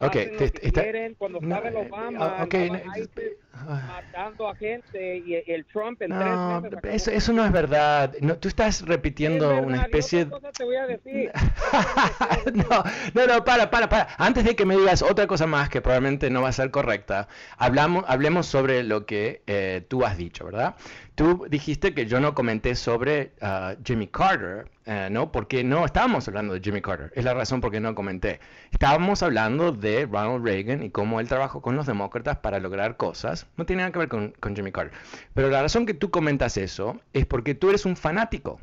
[0.00, 7.06] Okay, cuando estaba eh, Obama, okay, matando a gente y el Trump en no, tres
[7.06, 8.12] eso, no es verdad.
[8.20, 10.22] No, tú estás repitiendo una especie.
[10.22, 11.30] Otra cosa te voy a decir.
[12.54, 14.08] no, no, no, para, para, para.
[14.18, 17.28] Antes de que me digas otra cosa más que probablemente no va a ser correcta,
[17.56, 20.74] hablamos, hablemos sobre lo que eh, tú has dicho, ¿verdad?
[21.14, 25.32] Tú dijiste que yo no comenté sobre uh, Jimmy Carter, eh, ¿no?
[25.32, 27.10] Porque no estábamos hablando de Jimmy Carter.
[27.14, 28.40] Es la razón por qué no comenté.
[28.70, 33.46] Estábamos hablando de Ronald Reagan y cómo él trabajó con los demócratas para lograr cosas.
[33.56, 34.96] No tiene nada que ver con, con Jimmy Carter.
[35.32, 38.60] Pero la razón que tú comentas eso es porque tú eres un fanático.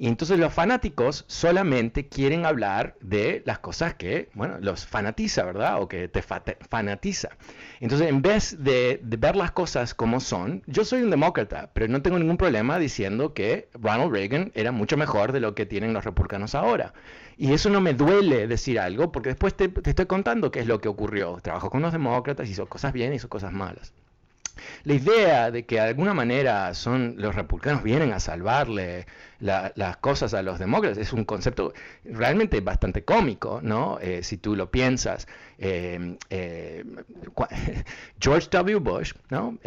[0.00, 5.82] Y entonces los fanáticos solamente quieren hablar de las cosas que, bueno, los fanatiza, ¿verdad?
[5.82, 7.28] O que te fanatiza.
[7.80, 12.00] Entonces, en vez de, ver las cosas como son, yo soy un demócrata, pero no
[12.00, 16.06] tengo ningún problema diciendo que Ronald Reagan era mucho mejor de lo que tienen los
[16.06, 16.94] republicanos ahora.
[17.36, 20.66] Y eso no me duele decir algo, porque después te, te estoy contando qué es
[20.66, 21.40] lo que ocurrió.
[21.42, 23.92] Trabajó con los demócratas, hizo cosas bien, hizo cosas malas.
[24.84, 29.06] La idea de que de alguna manera son los republicanos vienen a salvarle
[29.40, 31.72] las cosas a los demócratas es un concepto
[32.04, 33.98] realmente bastante cómico, ¿no?
[34.00, 35.26] Eh, si tú lo piensas.
[35.58, 36.84] Eh, eh,
[38.20, 38.78] George W.
[38.78, 39.58] Bush, ¿no?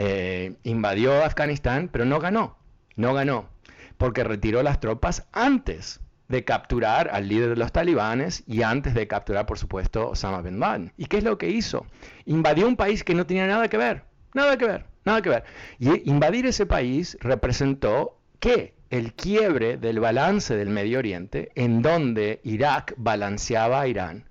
[0.64, 2.58] invadió Afganistán, pero no ganó,
[2.96, 3.50] no ganó,
[3.98, 9.08] porque retiró las tropas antes de capturar al líder de los talibanes y antes de
[9.08, 10.92] capturar, por supuesto, Osama Bin Laden.
[10.98, 11.86] ¿Y qué es lo que hizo?
[12.26, 14.04] Invadió un país que no tenía nada que ver,
[14.34, 15.44] nada que ver, nada que ver.
[15.80, 22.40] Y invadir ese país representó que el quiebre del balance del Medio Oriente, en donde
[22.44, 24.26] Irak balanceaba a Irán,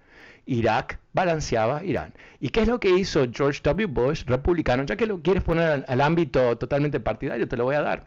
[0.46, 2.14] Irak balanceaba a Irán.
[2.40, 3.86] ¿Y qué es lo que hizo George W.
[3.86, 4.84] Bush, republicano?
[4.84, 8.04] Ya que lo quieres poner al, al ámbito totalmente partidario, te lo voy a dar.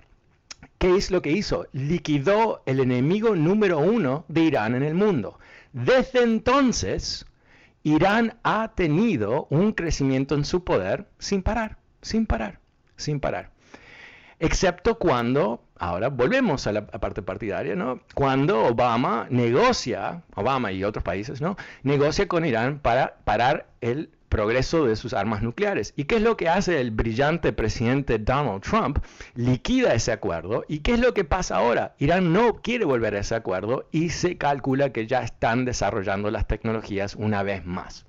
[0.77, 1.67] ¿Qué es lo que hizo?
[1.71, 5.39] Liquidó el enemigo número uno de Irán en el mundo.
[5.73, 7.25] Desde entonces,
[7.83, 12.59] Irán ha tenido un crecimiento en su poder sin parar, sin parar,
[12.95, 13.49] sin parar.
[14.39, 18.01] Excepto cuando, ahora volvemos a la parte partidaria, ¿no?
[18.13, 21.55] Cuando Obama negocia, Obama y otros países, ¿no?
[21.83, 25.93] Negocia con Irán para parar el progreso de sus armas nucleares.
[25.95, 28.99] ¿Y qué es lo que hace el brillante presidente Donald Trump?
[29.33, 30.65] Liquida ese acuerdo.
[30.67, 31.95] ¿Y qué es lo que pasa ahora?
[31.97, 36.47] Irán no quiere volver a ese acuerdo y se calcula que ya están desarrollando las
[36.47, 38.05] tecnologías una vez más.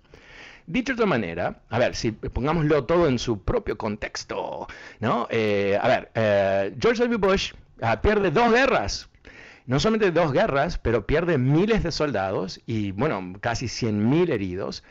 [0.67, 4.67] Dicho de otra manera, a ver, si pongámoslo todo en su propio contexto,
[5.01, 5.29] ¿no?
[5.31, 7.19] Eh, a ver, eh, George W.
[7.19, 7.53] Bush
[7.83, 9.09] uh, pierde dos guerras
[9.67, 14.85] no solamente dos guerras, pero pierde miles de soldados y, bueno, casi 100.000 heridos,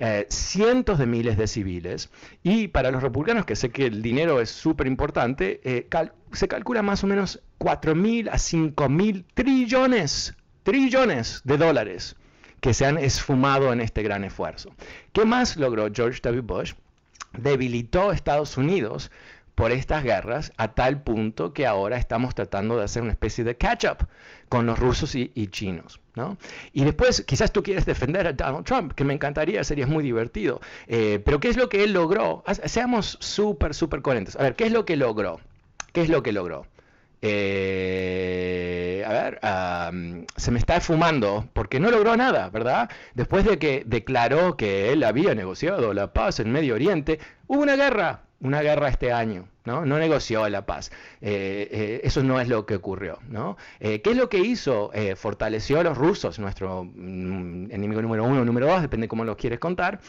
[0.00, 2.10] eh, cientos de miles de civiles
[2.42, 5.88] y para los republicanos, que sé que el dinero es súper importante, eh,
[6.32, 12.16] se calcula más o menos 4.000 a 5.000 trillones, trillones de dólares
[12.60, 14.70] que se han esfumado en este gran esfuerzo.
[15.12, 16.42] ¿Qué más logró George W.
[16.42, 16.74] Bush?
[17.32, 19.10] Debilitó a Estados Unidos
[19.58, 23.56] por estas guerras a tal punto que ahora estamos tratando de hacer una especie de
[23.56, 24.06] catch-up
[24.48, 26.00] con los rusos y, chinos.
[26.14, 26.38] ¿no?
[26.72, 30.60] Y después, quizás tú quieres defender a Donald Trump, que me encantaría, sería muy divertido.
[30.86, 32.44] Eh, pero ¿qué es lo que él logró?
[32.66, 34.36] Seamos súper, súper coherentes.
[34.36, 35.40] A ver, ¿qué es lo que logró?
[35.92, 36.64] ¿Qué es lo que logró?
[37.20, 39.40] Eh, a ver,
[40.36, 42.90] se me está esfumando porque no logró nada, ¿verdad?
[43.14, 47.18] Después de que declaró que él había negociado la paz en Medio Oriente,
[47.48, 49.84] hubo una guerra, una guerra este año, ¿no?
[49.84, 50.92] No negoció la paz.
[51.20, 53.56] Eh, eh, eso no es lo que ocurrió, ¿no?
[53.80, 54.92] Eh, ¿Qué es lo que hizo?
[55.16, 59.58] fortaleció a los rusos, nuestro mm, enemigo número uno, número dos, depende cómo lo quieres
[59.58, 60.00] contar.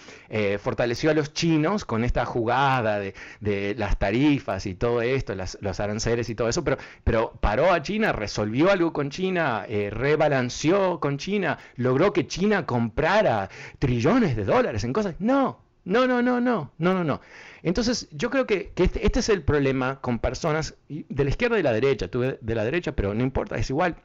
[0.60, 6.30] fortaleció a los chinos con esta jugada de, las tarifas y todo esto, los aranceles
[6.30, 11.58] y todo eso, pero, pero paró a China, resolvió algo con China, rebalanceó con China,
[11.78, 15.16] logró que China comprara trillones de dólares en cosas.
[15.20, 17.20] No, no, no, no, no, no, no, no.
[17.64, 21.60] Entonces, yo creo que, este, este, es el problema con personas de la izquierda y
[21.60, 23.96] de la derecha, tú de la derecha, pero no importa, es igual.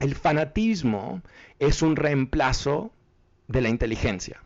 [0.00, 1.22] El fanatismo
[1.60, 2.92] es un reemplazo
[3.46, 4.42] de la inteligencia,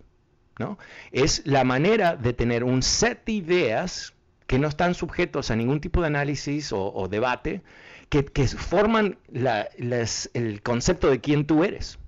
[0.59, 0.79] ¿no?
[1.11, 4.13] Es la manera de tener un set de ideas
[4.47, 7.63] que no están sujetos a ningún tipo de análisis o, debate,
[8.11, 11.99] que, forman el concepto de quién tú eres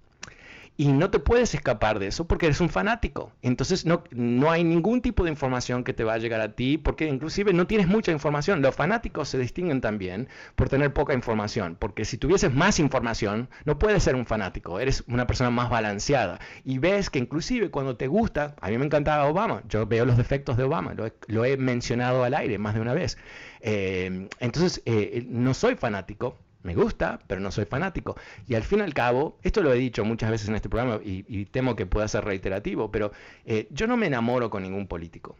[0.76, 3.32] y no te puedes escapar de eso porque eres un fanático.
[3.42, 6.76] Entonces no, no hay ningún tipo de información que te va a llegar a ti
[6.76, 8.60] porque inclusive no tienes mucha información.
[8.62, 13.78] Los fanáticos se distinguen también por tener poca información, porque si tuvieses más información no
[13.78, 16.40] puedes ser un fanático, eres una persona más balanceada.
[16.64, 20.16] Y ves que inclusive cuando te gusta, a mí me encantaba Obama, yo veo los
[20.16, 20.94] defectos de Obama,
[21.26, 23.16] lo he, mencionado al aire más de una vez.
[23.60, 28.16] Eh, entonces eh, no soy fanático, me gusta, pero no soy fanático.
[28.46, 31.00] Y al fin y al cabo, esto lo he dicho muchas veces en este programa
[31.02, 33.12] y, temo que pueda ser reiterativo, pero
[33.46, 35.36] eh, yo no me enamoro con ningún político.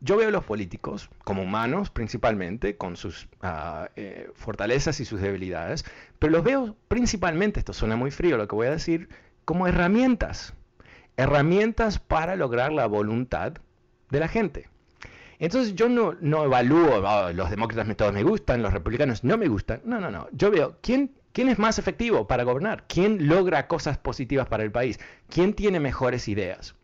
[0.00, 3.28] Yo veo a los políticos como humanos principalmente, con sus
[3.94, 5.84] eh, fortalezas y sus debilidades,
[6.18, 9.08] pero los veo principalmente, esto suena muy frío lo que voy a decir,
[9.44, 10.54] como herramientas.
[11.16, 13.52] Herramientas para lograr la voluntad
[14.10, 14.71] de la gente.
[15.42, 19.48] Entonces yo no, no evalúo, oh, los demócratas todos me gustan, los republicanos no me
[19.48, 19.80] gustan.
[19.84, 20.28] No, no, no.
[20.30, 24.70] Yo veo quién, quién es más efectivo para gobernar, quién logra cosas positivas para el
[24.70, 26.76] país, quién tiene mejores ideas.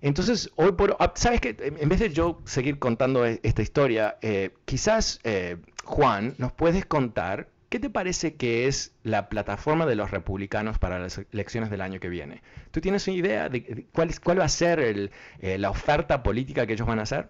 [0.00, 1.56] Entonces, hoy por ah, ¿sabes qué?
[1.60, 6.86] En vez de yo seguir contando e, esta historia, eh, quizás, eh, Juan, nos puedes
[6.86, 11.82] contar qué te parece que es la plataforma de los republicanos para las elecciones del
[11.82, 12.40] año que viene.
[12.70, 15.10] ¿Tú tienes una idea de cuál, cuál va a ser
[15.40, 17.28] eh, la oferta política que ellos van a hacer?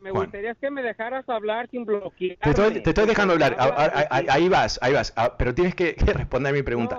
[0.00, 2.36] Me gustaría que me dejaras hablar sin bloquear.
[2.38, 3.56] Te estoy, dejando hablar.
[4.10, 5.12] Ahí, vas, ahí vas.
[5.16, 6.98] Ah, pero tienes que responder mi pregunta.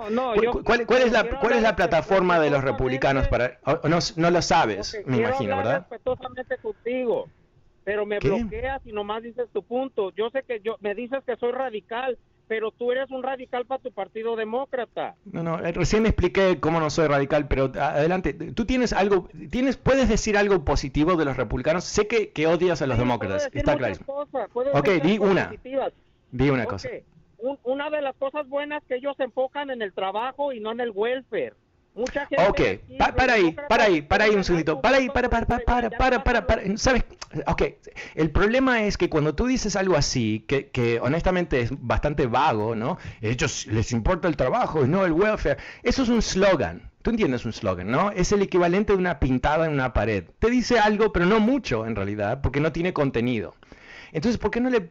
[0.64, 3.58] ¿Cuál, es la, cuál es la plataforma de los republicanos para.?
[3.88, 5.86] No, no lo sabes, me imagino, ¿verdad?
[5.88, 7.30] respetuosamente contigo,
[7.84, 10.12] pero me bloqueas y nomás dices tu punto.
[10.12, 12.18] Yo sé que yo me dices que soy radical,
[12.52, 15.14] pero tú eres un radical para tu partido demócrata.
[15.24, 19.78] No, no, eh, recién expliqué cómo no soy radical, pero adelante, tú tienes algo, tienes,
[19.78, 21.84] puedes decir algo positivo de los republicanos.
[21.84, 23.94] Sé que, odias a los demócratas, está claro.
[24.74, 25.50] ok, di una.
[26.30, 26.90] Di una cosa.
[27.62, 30.80] una de las cosas buenas que ellos se enfocan en el trabajo y no en
[30.80, 31.54] el welfare.
[31.94, 35.46] Mucha gente ok, para ahí, para ahí, para ahí un segundito, para ahí, para, para,
[35.46, 37.04] para, para, para, para, para, ¿sabes?
[37.46, 37.62] Ok,
[38.14, 42.74] el problema es que cuando tú dices algo así, que, que honestamente es bastante vago,
[42.74, 42.98] ¿no?
[43.20, 46.90] Ellos les importa el trabajo no el welfare, eso es un slogan.
[47.02, 48.10] Tú entiendes un slogan, ¿no?
[48.10, 50.24] Es el equivalente de una pintada en una pared.
[50.38, 53.54] Te dice algo, pero no mucho en realidad, porque no tiene contenido.
[54.12, 54.82] Entonces, ¿por qué no le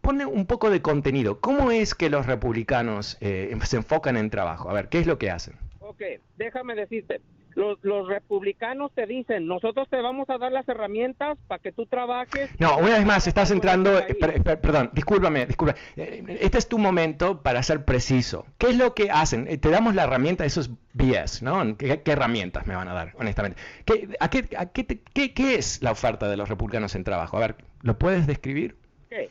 [0.00, 1.40] pone un poco de contenido?
[1.40, 4.68] ¿Cómo es que los republicanos eh, se enfocan en trabajo?
[4.70, 5.65] A ver, ¿qué es lo que hacen?
[5.88, 6.02] Ok,
[6.36, 7.20] déjame decirte.
[7.54, 11.86] Los, los, republicanos te dicen, nosotros te vamos a dar las herramientas para que tú
[11.86, 12.50] trabajes.
[12.58, 15.74] No, una vez más, estás entrando, eh, perdón, discúlpame, disculpa.
[15.96, 18.44] Eh, este es tu momento para ser preciso.
[18.58, 19.46] ¿Qué es lo que hacen?
[19.48, 21.78] Eh, te damos la herramienta, eso es BS, ¿no?
[21.78, 23.58] ¿Qué, herramientas me van a dar, honestamente?
[23.86, 27.38] ¿Qué, a qué, a qué, qué, qué, es la oferta de los republicanos en trabajo?
[27.38, 28.76] A ver, ¿lo puedes describir?
[29.06, 29.30] Okay.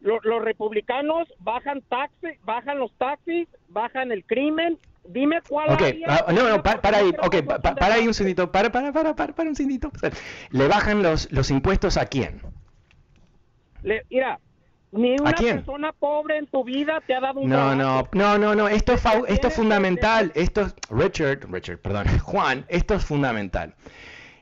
[0.00, 4.78] Los, los republicanos bajan taxis, bajan los taxis, bajan el crimen,
[5.08, 8.92] Dime cuál Ok, ah, no, no, para, ahí, okay, para ahí un segundito, para, para,
[8.92, 9.90] para, para, para un segundito.
[10.50, 12.42] ¿Le bajan los, los impuestos a quién?
[13.82, 14.38] Le, mira,
[14.92, 18.54] ni una persona pobre en tu vida te ha dado un No, no, no, no,
[18.54, 23.74] no, esto es, esto es fundamental, esto es, Richard, Richard, perdón, Juan, esto es fundamental.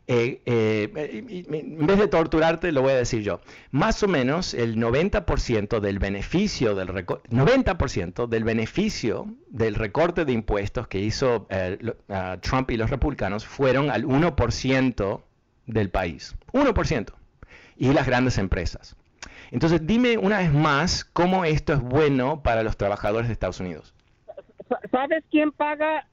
[0.09, 3.40] Eh, eh, en vez de torturarte, lo voy a decir yo.
[3.72, 10.86] Más o menos el 90% del beneficio del 90% del beneficio del recorte de impuestos
[10.86, 11.78] que hizo eh,
[12.40, 15.22] Trump y los republicanos fueron al 1%
[15.66, 16.36] del país.
[16.52, 17.12] 1%.
[17.76, 18.96] Y las grandes empresas.
[19.50, 23.92] Entonces, dime una vez más cómo esto es bueno para los trabajadores de Estados Unidos.
[24.90, 26.07] ¿Sabes quién paga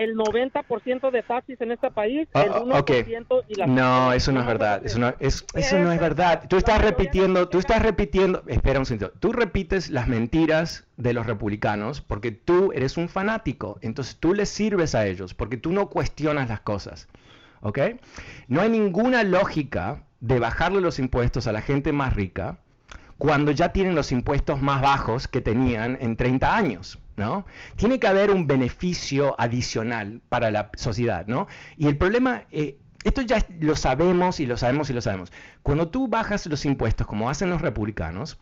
[0.00, 4.40] el 90% de taxis en este país, ah, el 1% y la No, eso no
[4.40, 4.80] es verdad.
[4.82, 6.44] Eso no es, eso no es verdad.
[6.48, 9.12] Tú estás repitiendo, tú estás repitiendo, espera un segundo.
[9.20, 13.78] Tú repites las mentiras de los republicanos porque tú eres un fanático.
[13.82, 17.06] Entonces tú les sirves a ellos porque tú no cuestionas las cosas.
[17.60, 17.78] ¿Ok?
[18.48, 22.58] No hay ninguna lógica de bajarle los impuestos a la gente más rica
[23.18, 26.98] cuando ya tienen los impuestos más bajos que tenían en 30 años.
[27.20, 27.46] ¿No?
[27.76, 31.46] Tiene que haber un beneficio adicional para la sociedad, ¿no?
[31.76, 35.32] Y el problema, eh, esto ya lo sabemos y lo sabemos y lo sabemos.
[35.62, 38.38] Cuando tú bajas los impuestos, como hacen los republicanos,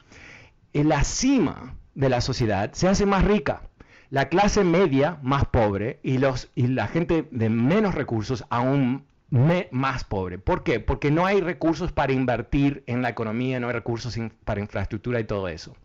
[0.73, 3.63] en la cima de la sociedad se hace más rica,
[4.11, 10.39] la clase media más pobre y la gente de menos recursos aún más pobre.
[10.39, 10.81] ¿Por qué?
[10.81, 15.25] Porque no hay recursos para invertir en la economía, no hay recursos para infraestructura y
[15.25, 15.77] todo eso.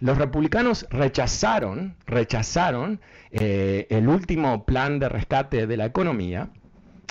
[0.00, 6.48] Los republicanos rechazaron, rechazaron eh, el último plan de rescate de la economía,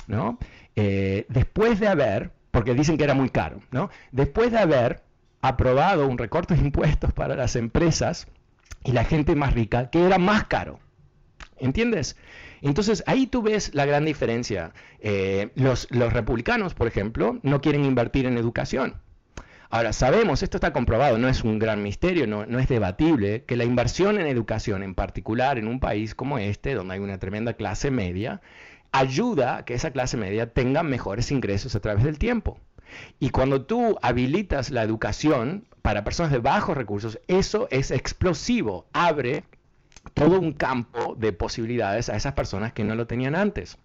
[0.06, 0.38] ¿no?
[0.76, 3.90] Eh, después de haber, porque dicen que era muy caro, ¿no?
[4.10, 5.02] después de haber
[5.40, 8.26] aprobado un recorte de impuestos para las empresas
[8.82, 10.80] y la gente más rica, que era más caro.
[11.58, 12.16] ¿Entiendes?
[12.62, 14.72] Entonces ahí tú ves la gran diferencia.
[15.00, 18.94] Eh, los, los republicanos, por ejemplo, no quieren invertir en educación.
[19.74, 23.64] Ahora, sabemos, esto está comprobado, no es un gran misterio, no, es debatible, que la
[23.64, 27.90] inversión en educación, en particular en un país como este, donde hay una tremenda clase
[27.90, 28.40] media,
[28.92, 32.60] ayuda a que esa clase media tenga mejores ingresos a través del tiempo.
[33.18, 39.42] Y cuando tú habilitas la educación para personas de bajos recursos, eso es explosivo, abre
[40.14, 43.76] todo un campo de posibilidades a esas personas que no lo tenían antes.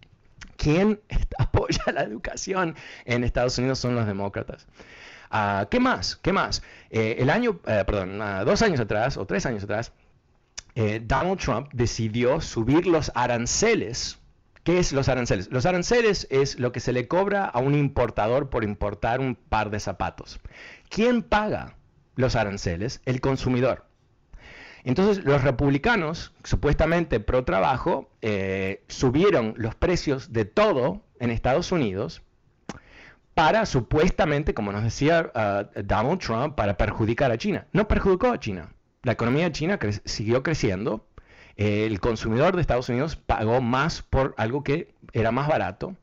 [0.55, 0.99] ¿Quién
[1.39, 2.75] apoya la educación
[3.05, 4.67] en Estados Unidos son los demócratas.
[5.29, 6.15] Ah, ¿Qué más?
[6.17, 6.63] ¿Qué más?
[6.89, 9.93] Eh, el año, eh, perdón, ah, dos años atrás o tres años atrás,
[10.75, 14.17] eh, Donald Trump decidió subir los aranceles.
[14.63, 15.51] ¿Qué es los aranceles?
[15.51, 19.69] Los aranceles es lo que se le cobra a un importador por importar un par
[19.69, 20.39] de zapatos.
[20.89, 21.75] ¿Quién paga
[22.15, 23.01] los aranceles?
[23.05, 23.85] El consumidor.
[24.83, 28.09] Entonces los republicanos, supuestamente pro trabajo,
[28.87, 32.21] subieron los precios de todo en Estados Unidos
[33.39, 37.65] para supuestamente, como nos decía uh, Donald Trump, para perjudicar a China.
[37.71, 38.73] No perjudicó a China.
[39.03, 41.07] La economía de China siguió creciendo.
[41.55, 45.95] el consumidor de Estados Unidos pagó más por algo que era más barato.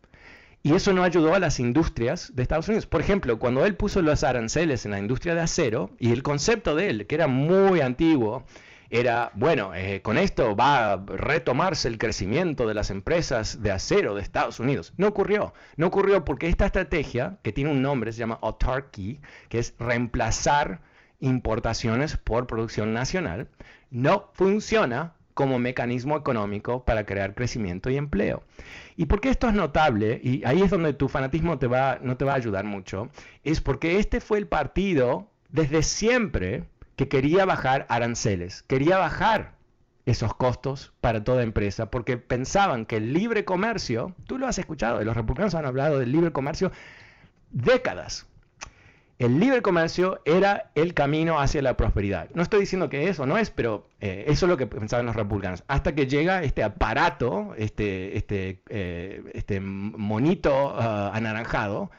[0.63, 2.87] Y eso no ayudó a las industrias de Estados Unidos.
[2.87, 6.75] Por ejemplo, cuando él puso los aranceles en la industria de acero, y el concepto
[6.75, 8.47] de él, que era muy antiguo,
[8.91, 14.15] era, bueno, eh, con esto va a retomarse el crecimiento de las empresas de acero
[14.15, 14.93] de Estados Unidos.
[14.97, 19.59] No ocurrió, no ocurrió porque esta estrategia, que tiene un nombre, se llama autarky, que
[19.59, 20.81] es reemplazar
[21.21, 23.49] importaciones por producción nacional,
[23.91, 28.43] no funciona como mecanismo económico para crear crecimiento y empleo.
[28.97, 30.19] ¿Y por qué esto es notable?
[30.23, 33.11] Y ahí es donde tu fanatismo te va, no te va a ayudar mucho.
[33.45, 36.65] Es porque este fue el partido desde siempre
[36.97, 39.53] que quería bajar aranceles, quería bajar
[40.07, 45.03] esos costos para toda empresa, porque pensaban que el libre comercio, tú lo has escuchado,
[45.05, 46.73] los republicanos han hablado del libre comercio
[47.51, 48.27] décadas.
[49.19, 52.29] El libre comercio era el camino hacia la prosperidad.
[52.35, 55.17] No estoy diciendo que eso no es, pero eh, eso es lo que pensaban los
[55.17, 55.65] republicanos.
[55.69, 61.91] Hasta que llega este aparato, este, este, eh, este monito ah, anaranjado,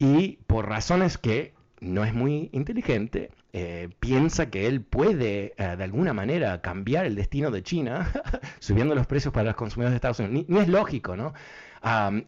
[0.00, 6.12] y por razones que no es muy inteligente, eh, piensa que él puede de alguna
[6.12, 8.12] manera cambiar el destino de China
[8.58, 10.46] subiendo los precios para los consumidores de Estados Unidos.
[10.48, 11.34] Ni, es lógico, ¿no?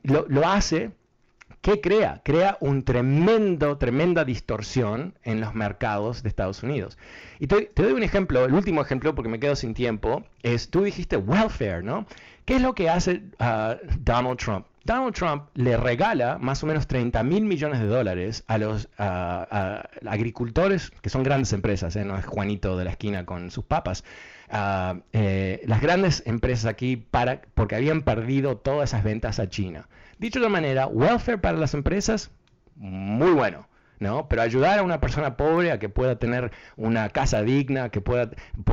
[0.05, 0.93] lo, hace
[1.67, 2.21] ¿Qué crea?
[2.25, 6.97] Crea un tremendo, tremenda distorsión en los mercados de Estados Unidos.
[7.41, 10.85] Y te, doy un ejemplo, el último ejemplo, porque me quedo sin tiempo, es, tú
[10.85, 12.07] dijiste welfare, ¿no?
[12.45, 14.67] ¿Qué es lo que hace uh, Donald Trump?
[14.87, 18.89] Donald Trump le regala más o menos 30 mil millones de dólares a los
[20.07, 22.05] agricultores, que son grandes empresas, ¿eh?
[22.05, 24.05] no es Juanito de la esquina con sus papas,
[24.53, 29.89] uh, eh, las grandes empresas aquí para, porque habían perdido todas esas ventas a China.
[30.19, 32.31] Dicho de otra manera, welfare para las empresas,
[32.77, 33.67] muy bueno.
[33.99, 34.29] ¿No?
[34.29, 38.31] Pero ayudar a una persona pobre a que pueda tener una casa digna, que pueda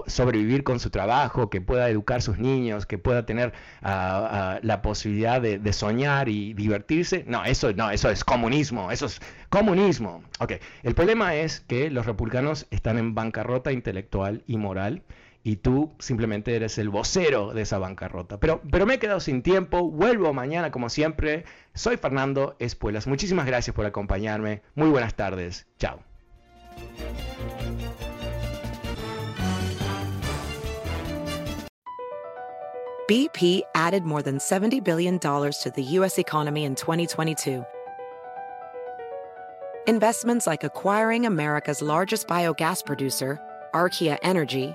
[0.08, 4.82] sobrevivir con su trabajo, que pueda educar a sus niños, que pueda tener ah, la
[4.82, 7.24] posibilidad de, soñar y divertirse.
[7.28, 10.24] No, eso no, eso es comunismo, eso es comunismo.
[10.40, 10.54] Ok,
[10.84, 15.04] el problema es que los republicanos están en bancarrota intelectual y moral
[15.44, 18.40] y tú simplemente eres el vocero de esa bancarrota.
[18.40, 21.44] Pero, pero me he quedado sin tiempo, vuelvo mañana como siempre.
[21.74, 23.08] Soy Fernando Espuelas.
[23.08, 24.62] Muchísimas gracias por acompañarme.
[24.76, 25.68] Muy buenas tardes.
[25.78, 26.00] Chao.
[33.10, 36.18] BP added more than $70 billion to the U.S.
[36.18, 37.66] economy in 2022.
[39.88, 43.38] Investments like acquiring America's largest biogas producer,
[43.74, 44.74] Archaea Energy,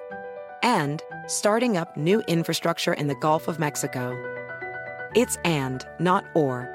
[0.62, 4.16] and starting up new infrastructure in the Gulf of Mexico.
[5.14, 6.74] It's and, not or.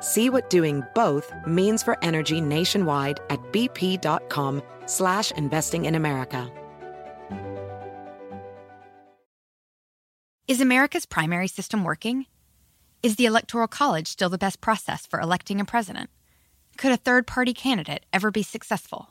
[0.00, 6.50] See what doing both means for energy nationwide at bp.com slash investing in America.
[10.46, 12.24] Is America's primary system working?
[13.02, 16.08] Is the Electoral College still the best process for electing a president?
[16.78, 19.10] Could a third-party candidate ever be successful?